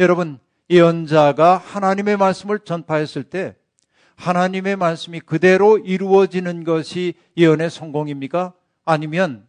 여러분, 0.00 0.40
예언자가 0.68 1.58
하나님의 1.58 2.16
말씀을 2.16 2.58
전파했을 2.58 3.22
때 3.22 3.54
하나님의 4.16 4.74
말씀이 4.74 5.20
그대로 5.20 5.78
이루어지는 5.78 6.64
것이 6.64 7.14
예언의 7.36 7.70
성공입니까? 7.70 8.52
아니면 8.84 9.46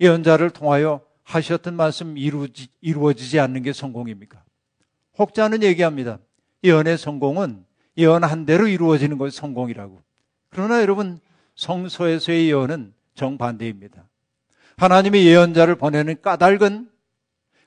예언자를 0.00 0.50
통하여 0.50 1.02
하셨던 1.22 1.74
말씀 1.74 2.18
이루어지, 2.18 2.66
이루어지지 2.80 3.38
않는 3.38 3.62
게 3.62 3.72
성공입니까? 3.72 4.42
혹자는 5.18 5.62
얘기합니다. 5.62 6.18
예언의 6.64 6.98
성공은 6.98 7.64
예언한 7.96 8.46
대로 8.46 8.66
이루어지는 8.66 9.18
것이 9.18 9.36
성공이라고. 9.36 10.00
그러나 10.50 10.80
여러분 10.80 11.20
성소에서의 11.56 12.48
예언은 12.48 12.94
정반대입니다. 13.14 14.04
하나님의 14.76 15.26
예언자를 15.26 15.74
보내는 15.74 16.20
까닭은 16.22 16.88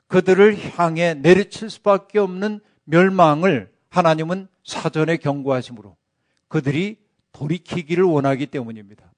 그들을 0.08 0.58
향해 0.78 1.14
내리칠 1.14 1.70
수밖에 1.70 2.20
없는 2.20 2.62
멸망을 2.86 3.72
하나님은 3.90 4.48
사전에 4.64 5.18
경고하심으로 5.18 5.96
그들이 6.48 6.98
돌이키기를 7.34 8.04
원하기 8.04 8.48
때문입니다. 8.48 9.12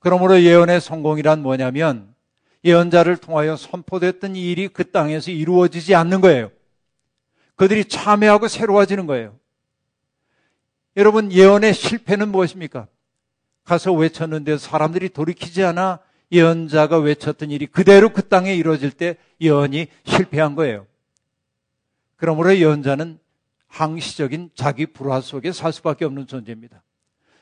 그러므로 0.00 0.42
예언의 0.42 0.80
성공이란 0.80 1.42
뭐냐면 1.42 2.14
예언자를 2.64 3.16
통하여 3.18 3.56
선포됐던 3.56 4.36
일이 4.36 4.68
그 4.68 4.90
땅에서 4.90 5.30
이루어지지 5.30 5.94
않는 5.94 6.20
거예요. 6.20 6.50
그들이 7.56 7.84
참여하고 7.84 8.48
새로워지는 8.48 9.06
거예요. 9.06 9.38
여러분, 10.96 11.32
예언의 11.32 11.74
실패는 11.74 12.28
무엇입니까? 12.30 12.88
가서 13.64 13.92
외쳤는데 13.92 14.58
사람들이 14.58 15.08
돌이키지 15.08 15.64
않아 15.64 16.00
예언자가 16.30 16.98
외쳤던 16.98 17.50
일이 17.50 17.66
그대로 17.66 18.12
그 18.12 18.28
땅에 18.28 18.54
이루어질 18.54 18.90
때 18.90 19.16
예언이 19.40 19.86
실패한 20.04 20.54
거예요. 20.54 20.86
그러므로 22.16 22.56
예언자는 22.56 23.18
항시적인 23.68 24.50
자기 24.54 24.86
불화 24.86 25.20
속에 25.20 25.52
살 25.52 25.72
수밖에 25.72 26.04
없는 26.04 26.26
존재입니다. 26.26 26.82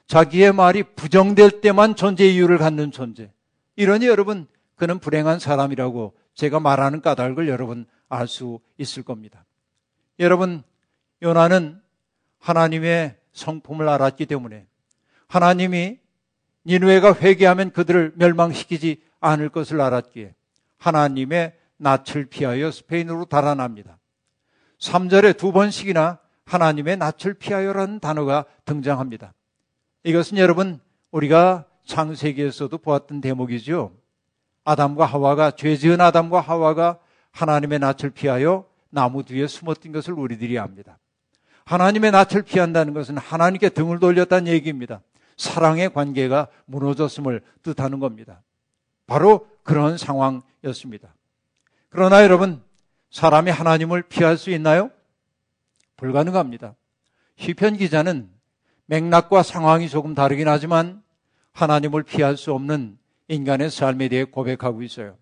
자기의 0.07 0.53
말이 0.53 0.83
부정될 0.83 1.61
때만 1.61 1.95
존재 1.97 2.27
이유를 2.27 2.59
갖는 2.59 2.91
존재. 2.91 3.31
이러니 3.77 4.07
여러분, 4.07 4.47
그는 4.77 4.99
불행한 4.99 5.39
사람이라고 5.39 6.15
제가 6.35 6.61
말하는 6.61 7.01
까닭을 7.03 7.49
여러분 7.49 7.87
알 8.09 8.27
수 8.27 8.61
있을 8.79 9.03
겁니다. 9.03 9.45
여러분, 10.19 10.63
요나는 11.23 11.81
하나님의 12.39 13.17
성품을 13.33 13.89
알았기 13.89 14.27
때문에 14.27 14.67
하나님이 15.29 15.99
니누에가 16.67 17.15
회개하면 17.15 17.73
그들을 17.73 18.13
멸망시키지 18.17 19.03
않을 19.21 19.49
것을 19.49 19.81
알았기에 19.81 20.35
하나님의 20.79 21.55
낯을 21.79 22.27
피하여 22.29 22.71
스페인으로 22.71 23.25
달아납니다. 23.25 23.99
3절에 24.79 25.37
두 25.37 25.53
번씩이나 25.53 26.19
하나님의 26.45 26.97
낯을 26.97 27.35
피하여라는 27.39 28.01
단어가 28.01 28.45
등장합니다. 28.65 29.33
이것은 30.05 30.39
여러분 30.39 30.81
우리가 31.11 31.67
창세기에서도 31.87 32.77
보았던 32.79 33.21
대목이죠. 33.21 33.93
아담과 34.65 35.07
하와가 35.07 35.53
죄 35.53 35.77
지은 35.77 36.01
아담과 36.01 36.41
하와가 36.41 36.99
하나님의 37.31 37.79
낯을 37.79 38.11
피하여 38.13 38.67
나무 38.93 39.25
뒤에 39.25 39.47
숨었던 39.47 39.91
것을 39.91 40.13
우리들이 40.13 40.59
압니다. 40.59 40.99
하나님의 41.65 42.11
낯을 42.11 42.43
피한다는 42.43 42.93
것은 42.93 43.17
하나님께 43.17 43.71
등을 43.71 43.99
돌렸다는 43.99 44.53
얘기입니다. 44.53 45.01
사랑의 45.37 45.93
관계가 45.93 46.49
무너졌음을 46.67 47.41
뜻하는 47.63 47.99
겁니다. 48.01 48.43
바로 49.07 49.49
그런 49.63 49.97
상황이었습니다. 49.97 51.15
그러나 51.89 52.23
여러분, 52.23 52.63
사람이 53.11 53.51
하나님을 53.51 54.03
피할 54.03 54.37
수 54.37 54.51
있나요? 54.51 54.91
불가능합니다. 55.97 56.75
시편 57.37 57.79
기자는 57.79 58.29
맥락과 58.87 59.43
상황이 59.43 59.89
조금 59.89 60.15
다르긴 60.15 60.49
하지만 60.49 61.03
하나님을 61.53 62.03
피할 62.03 62.37
수 62.37 62.53
없는 62.53 62.99
인간의 63.29 63.71
삶에 63.71 64.09
대해 64.09 64.25
고백하고 64.25 64.83
있어요. 64.83 65.17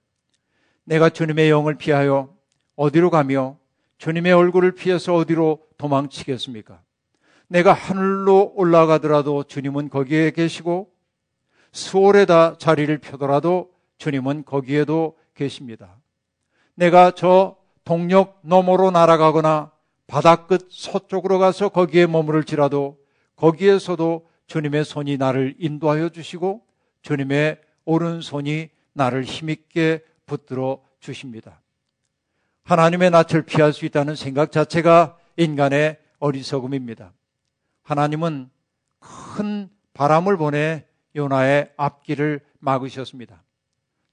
내가 0.84 1.08
주님의 1.08 1.50
영을 1.50 1.76
피하여 1.76 2.34
어디로 2.80 3.10
가며 3.10 3.58
주님의 3.98 4.32
얼굴을 4.32 4.72
피해서 4.72 5.14
어디로 5.14 5.60
도망치겠습니까? 5.76 6.80
내가 7.46 7.74
하늘로 7.74 8.54
올라가더라도 8.56 9.44
주님은 9.44 9.90
거기에 9.90 10.30
계시고 10.30 10.90
수월에다 11.72 12.56
자리를 12.56 12.96
펴더라도 12.96 13.70
주님은 13.98 14.46
거기에도 14.46 15.18
계십니다. 15.34 15.98
내가 16.74 17.10
저 17.10 17.56
동력 17.84 18.38
너머로 18.40 18.92
날아가거나 18.92 19.72
바다 20.06 20.46
끝 20.46 20.68
서쪽으로 20.70 21.38
가서 21.38 21.68
거기에 21.68 22.06
머무를지라도 22.06 22.98
거기에서도 23.36 24.26
주님의 24.46 24.86
손이 24.86 25.18
나를 25.18 25.54
인도하여 25.58 26.08
주시고 26.08 26.62
주님의 27.02 27.60
오른손이 27.84 28.70
나를 28.94 29.24
힘있게 29.24 30.02
붙들어 30.24 30.80
주십니다. 30.98 31.60
하나님의 32.70 33.10
낯을 33.10 33.42
피할 33.42 33.72
수 33.72 33.84
있다는 33.84 34.14
생각 34.14 34.52
자체가 34.52 35.18
인간의 35.36 35.98
어리석음입니다. 36.20 37.12
하나님은 37.82 38.48
큰 39.00 39.68
바람을 39.92 40.36
보내 40.36 40.84
요나의 41.16 41.72
앞길을 41.76 42.40
막으셨습니다. 42.60 43.42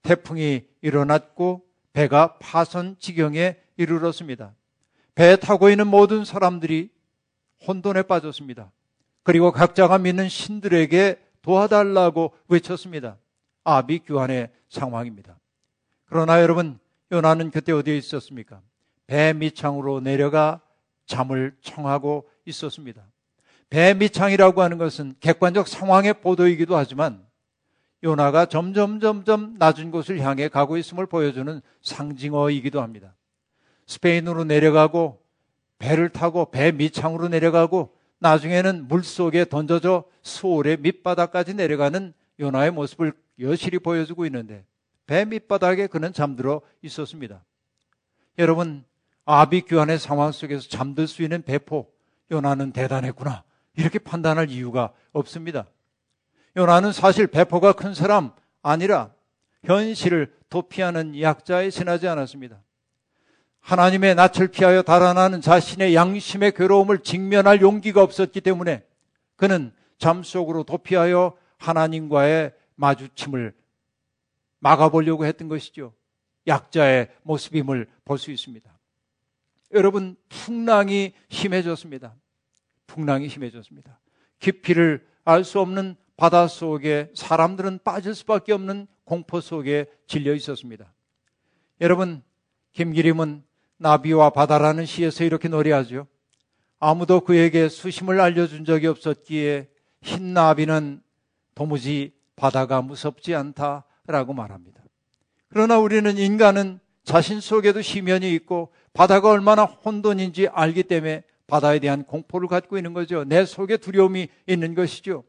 태풍이 0.02 0.66
일어났고 0.82 1.68
배가 1.94 2.40
파선 2.40 2.96
지경에 2.98 3.58
이르렀습니다. 3.76 4.56
배에 5.14 5.36
타고 5.36 5.70
있는 5.70 5.86
모든 5.86 6.26
사람들이 6.26 6.90
혼돈에 7.68 8.02
빠졌습니다. 8.02 8.72
그리고 9.22 9.52
각자가 9.52 10.00
믿는 10.00 10.30
신들에게 10.30 11.20
도와달라고 11.44 12.34
외쳤습니다. 12.48 13.18
아비규환의 13.64 14.50
상황입니다. 14.68 15.38
그러나 16.06 16.42
여러분, 16.42 16.80
요나는 17.12 17.52
그때 17.52 17.72
어디에 17.72 17.98
있었습니까? 17.98 18.62
배 19.06 19.34
밑창으로 19.34 20.02
내려가 20.02 20.62
잠을 21.06 21.56
청하고 21.62 22.28
있었습니다. 22.46 23.04
배 23.70 23.94
밑창이라고 23.94 24.62
하는 24.62 24.78
것은 24.78 25.16
객관적 25.20 25.68
상황의 25.68 26.22
보도이기도 26.22 26.76
하지만 26.76 27.26
요나가 28.04 28.46
점점 28.46 29.00
점점 29.00 29.56
낮은 29.58 29.92
곳을 29.92 30.20
향해 30.20 30.48
가고 30.48 30.78
있음을 30.78 31.06
보여주는 31.06 31.62
상징어이기도 31.82 32.82
합니다. 32.82 33.16
스페인으로 33.88 34.44
내려가고 34.44 35.22
배를 35.80 36.10
타고 36.10 36.52
배 36.52 36.72
밑창으로 36.72 37.30
내려가고 37.30 37.96
나중에는 38.20 38.88
물 38.88 39.04
속에 39.04 39.46
던져져 39.46 40.04
수월의 40.24 40.78
밑바닥까지 40.82 41.54
내려가는 41.54 42.14
요나의 42.40 42.72
모습을 42.72 43.14
여실히 43.40 43.80
보여주고 43.80 44.26
있는데 44.26 44.66
배 45.08 45.26
밑바닥에 45.26 45.88
그는 45.88 46.14
잠들어 46.14 46.62
있었습니다. 46.84 47.44
여러분 48.38 48.84
아비규환의 49.26 49.98
상황 49.98 50.32
속에서 50.32 50.70
잠들 50.70 51.08
수 51.08 51.24
있는 51.24 51.42
배포 51.42 51.92
요나는 52.30 52.72
대단했구나 52.72 53.44
이렇게 53.76 54.00
판단할 54.00 54.50
이유가 54.50 54.94
없습니다. 55.14 55.66
요나는 56.56 56.92
사실 56.92 57.28
배포가 57.28 57.74
큰 57.74 57.94
사람 57.94 58.32
아니라 58.62 59.12
현실을 59.64 60.34
도피하는 60.50 61.20
약자에 61.20 61.70
지나지 61.70 62.08
않았습니다. 62.08 62.62
하나님의 63.60 64.16
낯을 64.16 64.48
피하여 64.50 64.82
달아나는 64.82 65.42
자신의 65.42 65.94
양심의 65.94 66.54
괴로움을 66.54 67.00
직면할 67.00 67.62
용기가 67.62 68.02
없었기 68.02 68.42
때문에 68.42 68.84
그는 69.36 69.74
잠 69.98 70.24
속으로 70.24 70.64
도피하여 70.64 71.36
하나님과의 71.58 72.54
마주침을 72.76 73.54
막아보려고 74.60 75.26
했던 75.26 75.48
것이죠. 75.48 75.94
약자의 76.48 77.10
모습임을 77.24 77.88
볼 78.06 78.18
수 78.18 78.32
있습니다. 78.32 78.78
여러분, 79.74 80.16
풍랑이 80.30 81.14
심해졌습니다. 81.30 82.16
풍랑이 82.88 83.28
심해졌습니다. 83.30 84.00
깊이를 84.40 85.06
알 85.26 85.44
수 85.44 85.60
없는 85.60 85.96
바다 86.16 86.48
속에 86.48 87.12
사람들은 87.14 87.80
빠질 87.84 88.16
수밖에 88.16 88.54
없는 88.54 88.88
공포 89.04 89.42
속에 89.42 89.86
질려 90.08 90.34
있었습니다. 90.34 90.94
여러분, 91.82 92.24
김기림은 92.72 93.44
나비와 93.78 94.30
바다라는 94.30 94.86
시에서 94.86 95.24
이렇게 95.24 95.48
노래하죠. 95.50 96.08
아무도 96.80 97.20
그에게 97.22 97.70
수심을 97.70 98.22
알려준 98.22 98.64
적이 98.66 98.88
없었기에 98.88 99.70
흰 100.02 100.34
나비는 100.34 101.02
도무지 101.56 102.14
바다가 102.36 102.82
무섭지 102.82 103.36
않다 103.36 103.84
라고 104.08 104.34
말합니다. 104.34 104.82
그러나 105.50 105.80
우리는 105.80 106.18
인간은 106.18 106.80
자신 107.04 107.40
속에도 107.40 107.82
시면이 107.82 108.34
있고 108.36 108.74
바다가 108.94 109.30
얼마나 109.30 109.64
혼돈인지 109.66 110.48
알기 110.48 110.84
때문에 110.84 111.24
바다에 111.46 111.80
대한 111.80 112.04
공포를 112.04 112.48
갖고 112.48 112.78
있는 112.78 112.94
거죠. 112.94 113.24
내 113.24 113.46
속에 113.46 113.78
두려움이 113.78 114.28
있는 114.48 114.76
것이죠. 114.76 115.24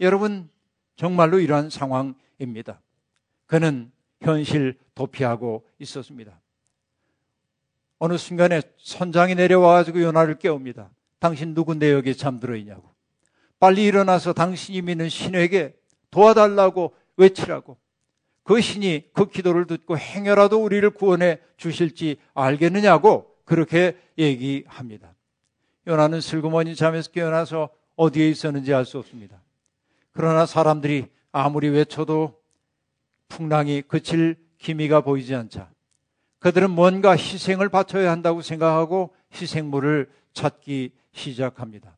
여러분, 0.00 0.48
정말로 0.96 1.38
이러한 1.38 1.70
상황입니다. 1.70 2.80
그는 3.46 3.90
현실 4.20 4.78
도피하고 4.94 5.64
있었습니다. 5.78 6.40
어느 7.98 8.18
순간에 8.18 8.60
선장이 8.78 9.34
내려와가지고 9.34 10.02
요나를 10.02 10.38
깨웁니다. 10.38 10.90
당신 11.18 11.54
누군데 11.54 11.92
여기 11.92 12.14
잠들어 12.14 12.56
있냐고. 12.56 12.92
빨리 13.58 13.84
일어나서 13.84 14.32
당신이 14.34 14.82
믿는 14.82 15.08
신에게 15.08 15.74
도와달라고 16.10 16.94
외치라고. 17.16 17.78
그 18.44 18.60
신이 18.60 19.10
그 19.12 19.26
기도를 19.26 19.66
듣고 19.66 19.98
행여라도 19.98 20.62
우리를 20.62 20.88
구원해 20.90 21.40
주실지 21.56 22.18
알겠느냐고 22.34 23.34
그렇게 23.44 23.96
얘기합니다. 24.16 25.14
요나는 25.86 26.20
슬그머니 26.20 26.76
잠에서 26.76 27.10
깨어나서 27.10 27.70
어디에 27.96 28.28
있었는지 28.28 28.72
알 28.72 28.84
수 28.84 28.98
없습니다. 28.98 29.40
그러나 30.12 30.46
사람들이 30.46 31.06
아무리 31.32 31.68
외쳐도 31.68 32.38
풍랑이 33.28 33.82
그칠 33.82 34.36
기미가 34.58 35.00
보이지 35.00 35.34
않자 35.34 35.68
그들은 36.38 36.70
뭔가 36.70 37.16
희생을 37.16 37.68
바쳐야 37.70 38.10
한다고 38.10 38.42
생각하고 38.42 39.14
희생물을 39.32 40.10
찾기 40.34 40.92
시작합니다. 41.12 41.96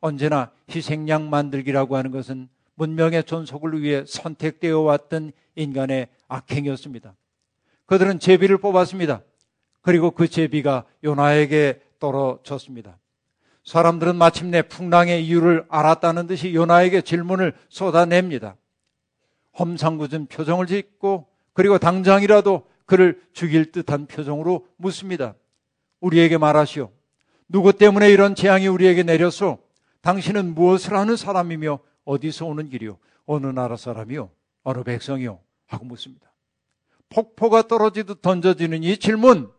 언제나 0.00 0.50
희생양 0.70 1.28
만들기라고 1.30 1.96
하는 1.96 2.10
것은 2.10 2.48
문명의 2.82 3.22
존속을 3.22 3.80
위해 3.80 4.02
선택되어 4.04 4.80
왔던 4.80 5.30
인간의 5.54 6.08
악행이었습니다. 6.26 7.14
그들은 7.86 8.18
제비를 8.18 8.58
뽑았습니다. 8.58 9.22
그리고 9.82 10.10
그 10.10 10.26
제비가 10.26 10.84
요나에게 11.04 11.80
떨어졌습니다. 12.00 12.98
사람들은 13.64 14.16
마침내 14.16 14.62
풍랑의 14.62 15.24
이유를 15.24 15.66
알았다는 15.68 16.26
듯이 16.26 16.54
요나에게 16.54 17.02
질문을 17.02 17.54
쏟아냅니다. 17.68 18.56
험상궂은 19.56 20.26
표정을 20.26 20.66
짓고 20.66 21.28
그리고 21.52 21.78
당장이라도 21.78 22.66
그를 22.86 23.22
죽일 23.32 23.70
듯한 23.70 24.06
표정으로 24.06 24.66
묻습니다. 24.76 25.36
우리에게 26.00 26.36
말하시오. 26.36 26.90
누구 27.48 27.72
때문에 27.72 28.10
이런 28.10 28.34
재앙이 28.34 28.66
우리에게 28.66 29.04
내렸소? 29.04 29.58
당신은 30.00 30.54
무엇을 30.54 30.94
하는 30.94 31.14
사람이며 31.14 31.78
어디서 32.04 32.46
오는 32.46 32.68
길이요? 32.68 32.98
어느 33.26 33.46
나라 33.46 33.76
사람이요? 33.76 34.30
어느 34.62 34.82
백성이요? 34.82 35.40
하고 35.66 35.84
묻습니다. 35.84 36.32
폭포가 37.08 37.68
떨어지듯 37.68 38.22
던져지는 38.22 38.82
이 38.82 38.96
질문, 38.96 39.52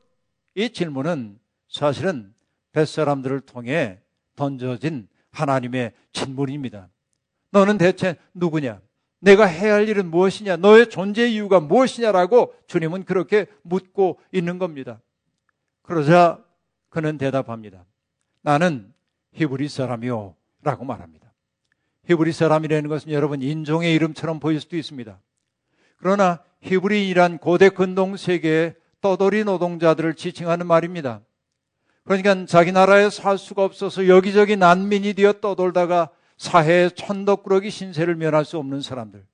이 0.56 0.72
질문은 0.72 1.40
사실은 1.70 2.34
뱃사람들을 2.72 3.42
통해 3.42 4.02
던져진 4.36 5.08
하나님의 5.32 5.94
질문입니다. 6.12 6.90
너는 7.52 7.78
대체 7.78 8.18
누구냐? 8.34 8.82
내가 9.20 9.46
해야 9.46 9.76
할 9.76 9.88
일은 9.88 10.10
무엇이냐? 10.10 10.58
너의 10.58 10.90
존재 10.90 11.28
이유가 11.28 11.60
무엇이냐라고 11.60 12.54
주님은 12.68 13.06
그렇게 13.06 13.46
묻고 13.62 14.20
있는 14.32 14.60
겁니다. 14.60 15.00
그러자 15.84 16.44
그는 16.90 17.18
대답합니다. 17.18 17.86
나는 18.42 18.94
히브리 19.34 19.70
사람이요. 19.70 20.36
라고 20.62 20.86
말합니다. 20.86 21.23
히브리 22.08 22.32
사람이라는 22.32 22.90
것은 22.90 23.12
여러분 23.12 23.42
인종의 23.42 23.94
이름처럼 23.94 24.40
보일 24.40 24.60
수도 24.60 24.76
있습니다. 24.76 25.20
그러나 25.98 26.40
히브리인이란 26.62 27.38
고대 27.38 27.70
근동 27.70 28.18
세계의 28.18 28.76
떠돌이 29.02 29.44
노동자들을 29.44 30.16
지칭하는 30.16 30.68
말입니다. 30.68 31.22
그러니까 32.04 32.46
자기 32.46 32.72
나라에 32.72 33.10
살 33.10 33.38
수가 33.38 33.64
없어서 33.64 34.08
여기저기 34.08 34.58
난민이 34.58 35.14
되어 35.14 35.34
떠돌다가 35.34 36.10
사회의 36.38 36.92
천덕꾸러기 36.92 37.70
신세를 37.70 38.16
면할 38.16 38.44
수 38.44 38.58
없는 38.58 38.82
사람들. 38.82 39.26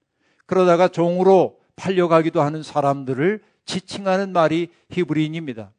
그러다가 0.45 0.87
종으로 0.87 1.59
팔려가기도 1.75 2.41
하는 2.41 2.61
사람들을 2.61 3.41
지칭하는 3.65 4.31
말이 4.31 4.69
히브리인입니다. 4.91 5.71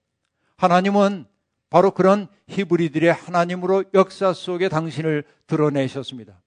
하나님은 0.57 1.27
바로 1.69 1.93
그런 1.93 2.27
히브리들의 2.49 3.13
하나님으로 3.13 3.85
역사 3.95 4.33
속에 4.33 4.69
당신을 4.69 5.25
드러내셨습니다. 5.47 6.41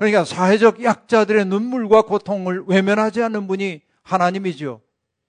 그러니까 0.00 0.24
사회적 0.24 0.82
약자들의 0.82 1.44
눈물과 1.44 2.02
고통을 2.02 2.64
외면하지 2.66 3.22
않는 3.22 3.46
분이 3.46 3.82
하나님이죠. 4.02 4.80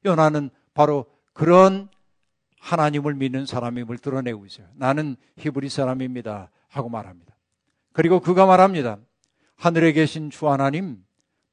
요나는 0.05 0.49
바로 0.73 1.07
그런 1.33 1.89
하나님을 2.57 3.15
믿는 3.15 3.45
사람임을 3.45 3.97
드러내고 3.97 4.45
있어요. 4.45 4.67
나는 4.75 5.17
히브리 5.35 5.67
사람입니다. 5.67 6.51
하고 6.69 6.87
말합니다. 6.87 7.35
그리고 7.91 8.21
그가 8.21 8.45
말합니다. 8.45 8.97
하늘에 9.57 9.91
계신 9.91 10.29
주 10.29 10.49
하나님, 10.49 11.03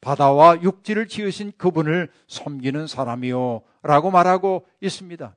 바다와 0.01 0.63
육지를 0.63 1.09
지으신 1.09 1.51
그분을 1.59 2.13
섬기는 2.29 2.87
사람이요. 2.87 3.63
라고 3.83 4.13
말하고 4.13 4.65
있습니다. 4.81 5.35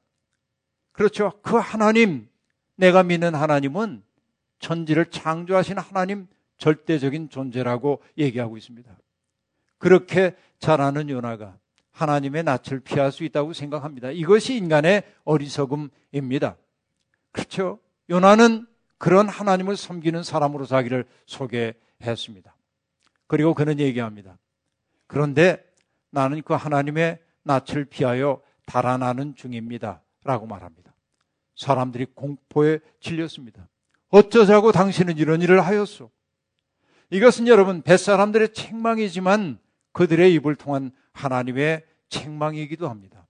그렇죠. 0.91 1.31
그 1.41 1.57
하나님, 1.57 2.29
내가 2.75 3.01
믿는 3.01 3.33
하나님은 3.33 4.03
천지를 4.59 5.07
창조하신 5.07 5.79
하나님 5.79 6.27
절대적인 6.62 7.30
존재라고 7.30 8.04
얘기하고 8.19 8.56
있습니다. 8.56 8.95
그렇게 9.80 10.36
잘하는 10.60 11.10
요나가 11.10 11.58
하나님의 11.89 12.43
낯을 12.43 12.82
피할 12.84 13.12
수 13.12 13.24
있다고 13.24 13.54
생각합니다. 13.54 14.12
이것이 14.12 14.56
인간의 14.58 15.02
어리석음입니다. 15.24 16.56
그렇죠? 17.32 17.80
요나는 18.12 18.67
그런 19.00 19.28
하나님을 19.28 19.76
섬기는 19.76 20.21
사람으로 20.21 20.67
자기를 20.67 21.06
소개했습니다. 21.26 22.56
그리고 23.26 23.56
그는 23.56 23.80
얘기합니다. 23.80 24.38
그런데 25.08 25.65
나는 26.12 26.43
그 26.43 26.54
하나님의 26.54 27.17
낯을 27.41 27.86
피하여 27.89 28.39
달아나는 28.67 29.34
중입니다. 29.34 30.04
라고 30.24 30.45
말합니다. 30.45 30.93
사람들이 31.56 32.06
공포에 32.13 32.80
질렸습니다. 33.00 33.67
어쩌자고 34.10 34.71
당신은 34.71 35.17
이런 35.17 35.41
일을 35.41 35.65
하였소? 35.65 36.12
이것은 37.12 37.47
여러분 37.47 37.82
뱃사람들의 37.82 38.54
책망이지만 38.54 39.60
그들의 39.91 40.34
입을 40.36 40.56
통한 40.56 40.91
하나님의 41.12 41.84
책망이기도 42.10 42.89
합니다. 42.89 43.28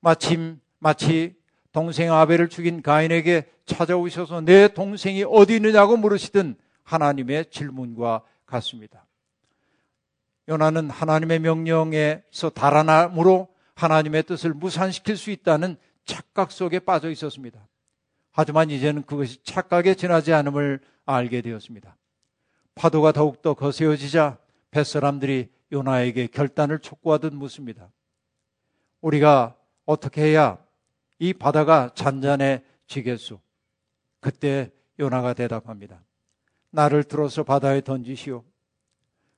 마침 0.00 0.60
마치 0.78 1.36
동생 1.72 2.12
아벨을 2.12 2.48
죽인 2.48 2.82
가인에게 2.82 3.46
찾아오셔서 3.66 4.40
내 4.40 4.68
동생이 4.68 5.24
어디 5.28 5.56
있느냐고 5.56 5.96
물으시던 5.96 6.56
하나님의 6.82 7.50
질문과 7.50 8.22
같습니다. 8.46 9.06
요나는 10.48 10.90
하나님의 10.90 11.40
명령에서 11.40 12.50
달아남으로 12.54 13.48
하나님의 13.74 14.22
뜻을 14.24 14.54
무산시킬 14.54 15.16
수 15.16 15.30
있다는 15.30 15.76
착각 16.04 16.52
속에 16.52 16.78
빠져 16.78 17.10
있었습니다. 17.10 17.66
하지만 18.30 18.70
이제는 18.70 19.02
그것이 19.02 19.42
착각에 19.42 19.94
지나지 19.94 20.32
않음을 20.32 20.80
알게 21.06 21.40
되었습니다. 21.40 21.96
파도가 22.74 23.12
더욱더 23.12 23.54
거세어지자 23.54 24.38
뱃사람들이 24.70 25.50
요나에게 25.72 26.28
결단을 26.28 26.78
촉구하듯 26.78 27.34
묻습니다. 27.34 27.90
우리가 29.00 29.56
어떻게 29.84 30.22
해야 30.22 30.58
이 31.18 31.32
바다가 31.32 31.90
잔잔해지겠소? 31.94 33.40
그때 34.20 34.72
요나가 34.98 35.34
대답합니다. 35.34 36.02
나를 36.70 37.04
들어서 37.04 37.44
바다에 37.44 37.80
던지시오. 37.80 38.44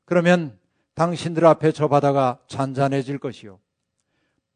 그러면 0.04 0.58
당신들 0.94 1.44
앞에 1.44 1.72
저 1.72 1.88
바다가 1.88 2.38
잔잔해질 2.46 3.18
것이요. 3.18 3.60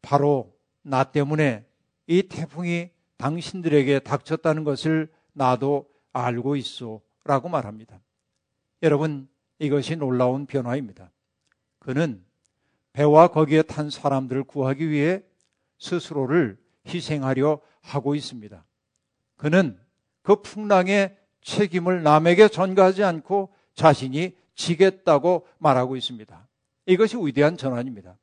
바로 0.01 0.55
나 0.81 1.03
때문에 1.03 1.65
이 2.07 2.23
태풍이 2.23 2.89
당신들에게 3.17 3.99
닥쳤다는 3.99 4.63
것을 4.63 5.11
나도 5.33 5.87
알고 6.13 6.55
있소. 6.55 7.01
라고 7.23 7.49
말합니다. 7.49 7.99
여러분, 8.83 9.27
이것이 9.59 9.95
놀라운 9.95 10.45
변화입니다. 10.45 11.11
그는 11.79 12.23
배와 12.93 13.27
거기에 13.27 13.61
탄 13.61 13.89
사람들을 13.89 14.43
구하기 14.43 14.89
위해 14.89 15.23
스스로를 15.79 16.57
희생하려 16.87 17.59
하고 17.81 18.15
있습니다. 18.15 18.63
그는 19.37 19.79
그 20.21 20.41
풍랑의 20.41 21.17
책임을 21.41 22.03
남에게 22.03 22.47
전가하지 22.47 23.03
않고 23.03 23.53
자신이 23.73 24.35
지겠다고 24.55 25.47
말하고 25.57 25.95
있습니다. 25.95 26.47
이것이 26.85 27.17
위대한 27.17 27.57
전환입니다. 27.57 28.17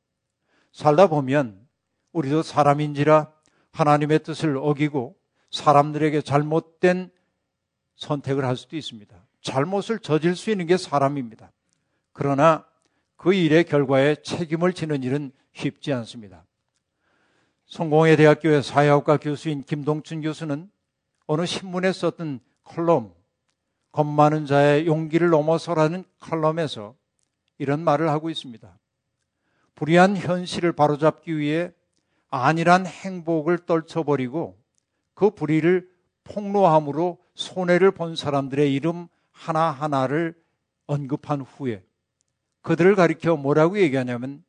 살다 0.71 1.07
보면 1.07 1.67
우리도 2.11 2.43
사람인지라 2.43 3.31
하나님의 3.71 4.23
뜻을 4.23 4.57
어기고 4.57 5.15
사람들에게 5.51 6.21
잘못된 6.21 7.11
선택을 7.95 8.45
할 8.45 8.55
수도 8.55 8.77
있습니다. 8.77 9.28
잘못을 9.41 9.99
저질 9.99 10.35
수 10.35 10.51
있는 10.51 10.65
게 10.65 10.77
사람입니다. 10.77 11.51
그러나 12.13 12.65
그 13.15 13.33
일의 13.33 13.63
결과에 13.63 14.15
책임을 14.15 14.73
지는 14.73 15.03
일은 15.03 15.31
쉽지 15.53 15.93
않습니다. 15.93 16.45
성공회 17.65 18.15
대학교의 18.15 18.63
사회학과 18.63 19.17
교수인 19.17 19.63
김동춘 19.63 20.21
교수는 20.21 20.69
어느 21.27 21.45
신문에 21.45 21.91
썼던 21.91 22.39
컬럼, 22.63 23.13
겁 23.91 24.05
많은 24.05 24.45
자의 24.45 24.87
용기를 24.87 25.29
넘어서라는 25.29 26.03
컬럼에서 26.19 26.95
이런 27.57 27.83
말을 27.83 28.09
하고 28.09 28.29
있습니다. 28.29 28.79
불의한 29.75 30.17
현실을 30.17 30.71
바로잡기 30.71 31.37
위해 31.37 31.71
안일한 32.29 32.85
행복을 32.85 33.59
떨쳐버리고 33.59 34.57
그 35.13 35.29
불의를 35.31 35.89
폭로함으로 36.23 37.17
손해를 37.33 37.91
본 37.91 38.15
사람들의 38.15 38.73
이름 38.73 39.07
하나하나를 39.39 40.35
언급한 40.85 41.41
후에 41.41 41.83
그들을 42.61 42.95
가리켜 42.95 43.37
뭐라고 43.37 43.79
얘기하냐면 43.79 44.43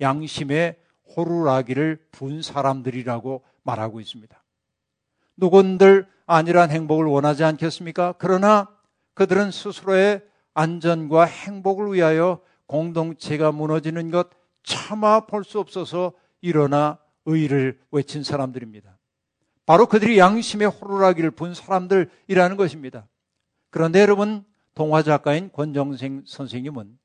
양심의 0.00 0.76
호루라기를 1.16 2.06
분 2.12 2.40
사람들이라고 2.40 3.42
말하고 3.64 4.00
있습니다. 4.00 4.42
누군들 5.36 6.06
안일한 6.26 6.70
행복을 6.70 7.06
원하지 7.06 7.42
않겠습니까? 7.42 8.14
그러나 8.18 8.68
그들은 9.14 9.50
스스로의 9.50 10.22
안전과 10.54 11.24
행복을 11.24 11.92
위하여 11.94 12.40
공동체가 12.66 13.50
무너지는 13.50 14.10
것 14.10 14.30
차마 14.62 15.26
볼 15.26 15.42
수 15.42 15.58
없어서 15.58 16.12
일어나 16.40 16.98
의를 17.26 17.80
외친 17.90 18.22
사람들입니다. 18.22 18.96
바로 19.66 19.86
그들이 19.86 20.18
양심의 20.18 20.68
호루라기를 20.68 21.32
본 21.32 21.54
사람들이라는 21.54 22.56
것입니다. 22.56 23.08
그런데 23.70 24.00
여러분, 24.00 24.44
동화 24.74 25.02
작가인 25.02 25.50
권정생 25.52 26.24
선생님은 26.26 26.98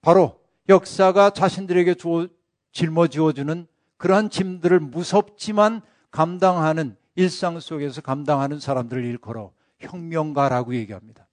바로 0.00 0.40
역사가 0.68 1.30
자신들에게 1.30 1.94
주어, 1.94 2.28
짊어지어주는 2.72 3.66
그러한 3.96 4.30
짐들을 4.30 4.80
무섭지만 4.80 5.82
감당하는 6.10 6.96
일상 7.14 7.58
속에서 7.60 8.00
감당하는 8.00 8.60
사람들을 8.60 9.04
일컬어 9.04 9.52
혁명가라고 9.80 10.74
얘기합니다. 10.74 11.26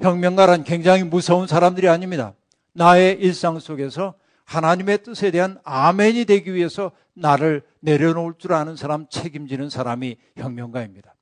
혁명가란 0.00 0.64
굉장히 0.64 1.02
무서운 1.02 1.46
사람들이 1.46 1.88
아닙니다. 1.88 2.34
나의 2.72 3.18
일상 3.20 3.58
속에서 3.58 4.14
하나님의 4.44 5.02
뜻에 5.02 5.30
대한 5.30 5.58
아멘이 5.64 6.24
되기 6.24 6.54
위해서 6.54 6.92
나를 7.14 7.62
내려놓을 7.80 8.34
줄 8.38 8.52
아는 8.52 8.76
사람, 8.76 9.06
책임지는 9.08 9.68
사람이 9.68 10.16
혁명가입니다. 10.36 11.14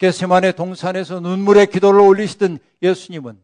게세만의 0.00 0.54
동산에서 0.54 1.20
눈물의 1.20 1.66
기도를 1.66 2.00
올리시던 2.00 2.58
예수님은 2.82 3.38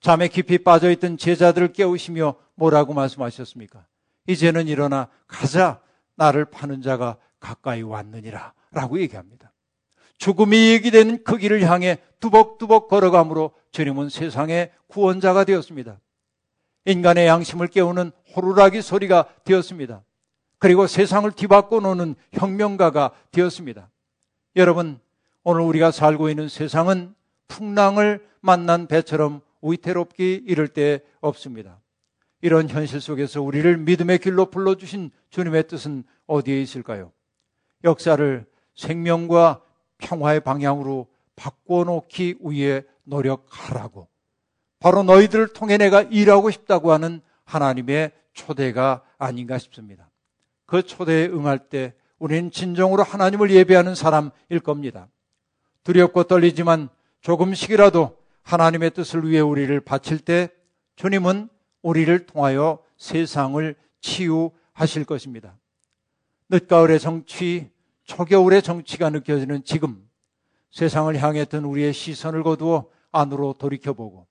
잠에 0.00 0.28
깊이 0.28 0.58
빠져있던 0.58 1.18
제자들을 1.18 1.72
깨우시며 1.72 2.36
뭐라고 2.54 2.94
말씀하셨습니까? 2.94 3.84
이제는 4.28 4.68
일어나 4.68 5.08
가자 5.26 5.80
나를 6.14 6.44
파는 6.44 6.82
자가 6.82 7.16
가까이 7.40 7.82
왔느니라 7.82 8.54
라고 8.70 9.00
얘기합니다. 9.00 9.52
죽음이 10.18 10.70
얘기되는 10.70 11.24
그 11.24 11.36
길을 11.36 11.62
향해 11.62 11.98
두벅두벅 12.20 12.86
걸어감으로 12.88 13.52
주님은 13.72 14.10
세상의 14.10 14.70
구원자가 14.86 15.42
되었습니다. 15.42 15.98
인간의 16.84 17.26
양심을 17.26 17.66
깨우는 17.66 18.12
호루라기 18.36 18.80
소리가 18.80 19.26
되었습니다. 19.44 20.04
그리고 20.58 20.86
세상을 20.86 21.28
뒤바꿔 21.32 21.80
놓는 21.80 22.14
혁명가가 22.32 23.10
되었습니다. 23.32 23.90
여러분, 24.56 25.00
오늘 25.42 25.62
우리가 25.62 25.90
살고 25.90 26.28
있는 26.28 26.48
세상은 26.48 27.14
풍랑을 27.48 28.26
만난 28.40 28.86
배처럼 28.86 29.40
위태롭기 29.62 30.44
이를 30.46 30.68
데 30.68 31.00
없습니다. 31.20 31.80
이런 32.42 32.68
현실 32.68 33.00
속에서 33.00 33.42
우리를 33.42 33.76
믿음의 33.78 34.18
길로 34.18 34.46
불러주신 34.46 35.10
주님의 35.30 35.68
뜻은 35.68 36.04
어디에 36.26 36.60
있을까요? 36.60 37.12
역사를 37.84 38.46
생명과 38.74 39.62
평화의 39.98 40.40
방향으로 40.40 41.08
바꿔놓기 41.36 42.36
위해 42.42 42.82
노력하라고. 43.04 44.08
바로 44.78 45.02
너희들을 45.02 45.48
통해 45.48 45.76
내가 45.76 46.02
일하고 46.02 46.50
싶다고 46.50 46.92
하는 46.92 47.20
하나님의 47.44 48.12
초대가 48.32 49.02
아닌가 49.18 49.58
싶습니다. 49.58 50.10
그 50.64 50.82
초대에 50.82 51.26
응할 51.26 51.68
때 51.68 51.94
우리는 52.18 52.50
진정으로 52.50 53.02
하나님을 53.02 53.50
예배하는 53.50 53.94
사람일 53.94 54.60
겁니다. 54.62 55.08
두렵고 55.84 56.24
떨리지만 56.24 56.88
조금씩이라도 57.20 58.16
하나님의 58.42 58.90
뜻을 58.92 59.28
위해 59.28 59.40
우리를 59.40 59.78
바칠 59.80 60.18
때 60.18 60.48
주님은 60.96 61.48
우리를 61.82 62.26
통하여 62.26 62.78
세상을 62.96 63.74
치유하실 64.00 65.04
것입니다. 65.04 65.56
늦가을의 66.48 67.00
정치, 67.00 67.70
초겨울의 68.04 68.62
정치가 68.62 69.10
느껴지는 69.10 69.64
지금 69.64 70.06
세상을 70.72 71.16
향했던 71.16 71.64
우리의 71.64 71.92
시선을 71.92 72.42
거두어 72.42 72.86
안으로 73.12 73.54
돌이켜보고 73.58 74.26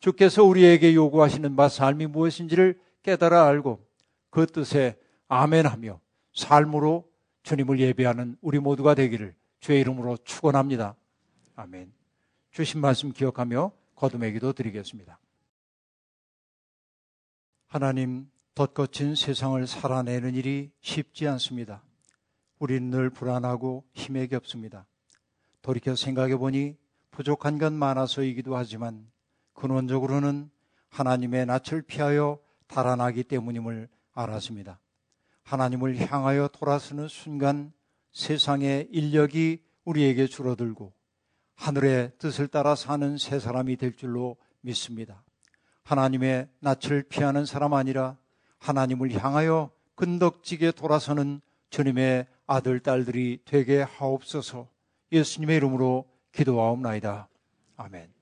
주께서 0.00 0.44
우리에게 0.44 0.94
요구하시는 0.94 1.56
바 1.56 1.68
삶이 1.68 2.06
무엇인지를 2.06 2.78
깨달아 3.02 3.46
알고 3.46 3.84
그 4.30 4.46
뜻에 4.46 4.96
아멘하며 5.28 6.00
삶으로 6.34 7.08
주님을 7.42 7.78
예배하는 7.78 8.36
우리 8.40 8.58
모두가 8.58 8.94
되기를 8.94 9.34
주의 9.64 9.80
이름으로 9.80 10.18
축원합니다. 10.18 10.94
아멘. 11.56 11.90
주신 12.50 12.82
말씀 12.82 13.12
기억하며 13.12 13.72
거듭의 13.94 14.34
기도 14.34 14.52
드리겠습니다. 14.52 15.18
하나님, 17.68 18.30
덧거친 18.54 19.14
세상을 19.14 19.66
살아내는 19.66 20.34
일이 20.34 20.70
쉽지 20.82 21.26
않습니다. 21.28 21.82
우리는 22.58 22.90
늘 22.90 23.08
불안하고 23.08 23.86
힘에 23.94 24.26
겹습니다. 24.26 24.84
돌이켜 25.62 25.96
생각해 25.96 26.36
보니 26.36 26.76
부족한 27.10 27.56
건 27.56 27.72
많아서이기도 27.72 28.54
하지만 28.54 29.10
근원적으로는 29.54 30.50
하나님의 30.90 31.46
낯을 31.46 31.80
피하여 31.86 32.38
달아나기 32.66 33.24
때문임을 33.24 33.88
알았습니다. 34.12 34.78
하나님을 35.42 35.96
향하여 36.00 36.48
돌아서는 36.48 37.08
순간 37.08 37.72
세상의 38.14 38.88
인력이 38.90 39.62
우리에게 39.84 40.26
줄어들고 40.26 40.92
하늘의 41.56 42.12
뜻을 42.18 42.48
따라 42.48 42.74
사는 42.74 43.18
새 43.18 43.38
사람이 43.38 43.76
될 43.76 43.94
줄로 43.94 44.36
믿습니다. 44.62 45.22
하나님의 45.82 46.48
낯을 46.60 47.04
피하는 47.08 47.44
사람 47.44 47.74
아니라 47.74 48.16
하나님을 48.58 49.12
향하여 49.12 49.70
근덕지게 49.96 50.72
돌아서는 50.72 51.40
주님의 51.70 52.26
아들, 52.46 52.80
딸들이 52.80 53.40
되게 53.44 53.82
하옵소서 53.82 54.68
예수님의 55.12 55.56
이름으로 55.56 56.08
기도하옵나이다. 56.32 57.28
아멘. 57.76 58.13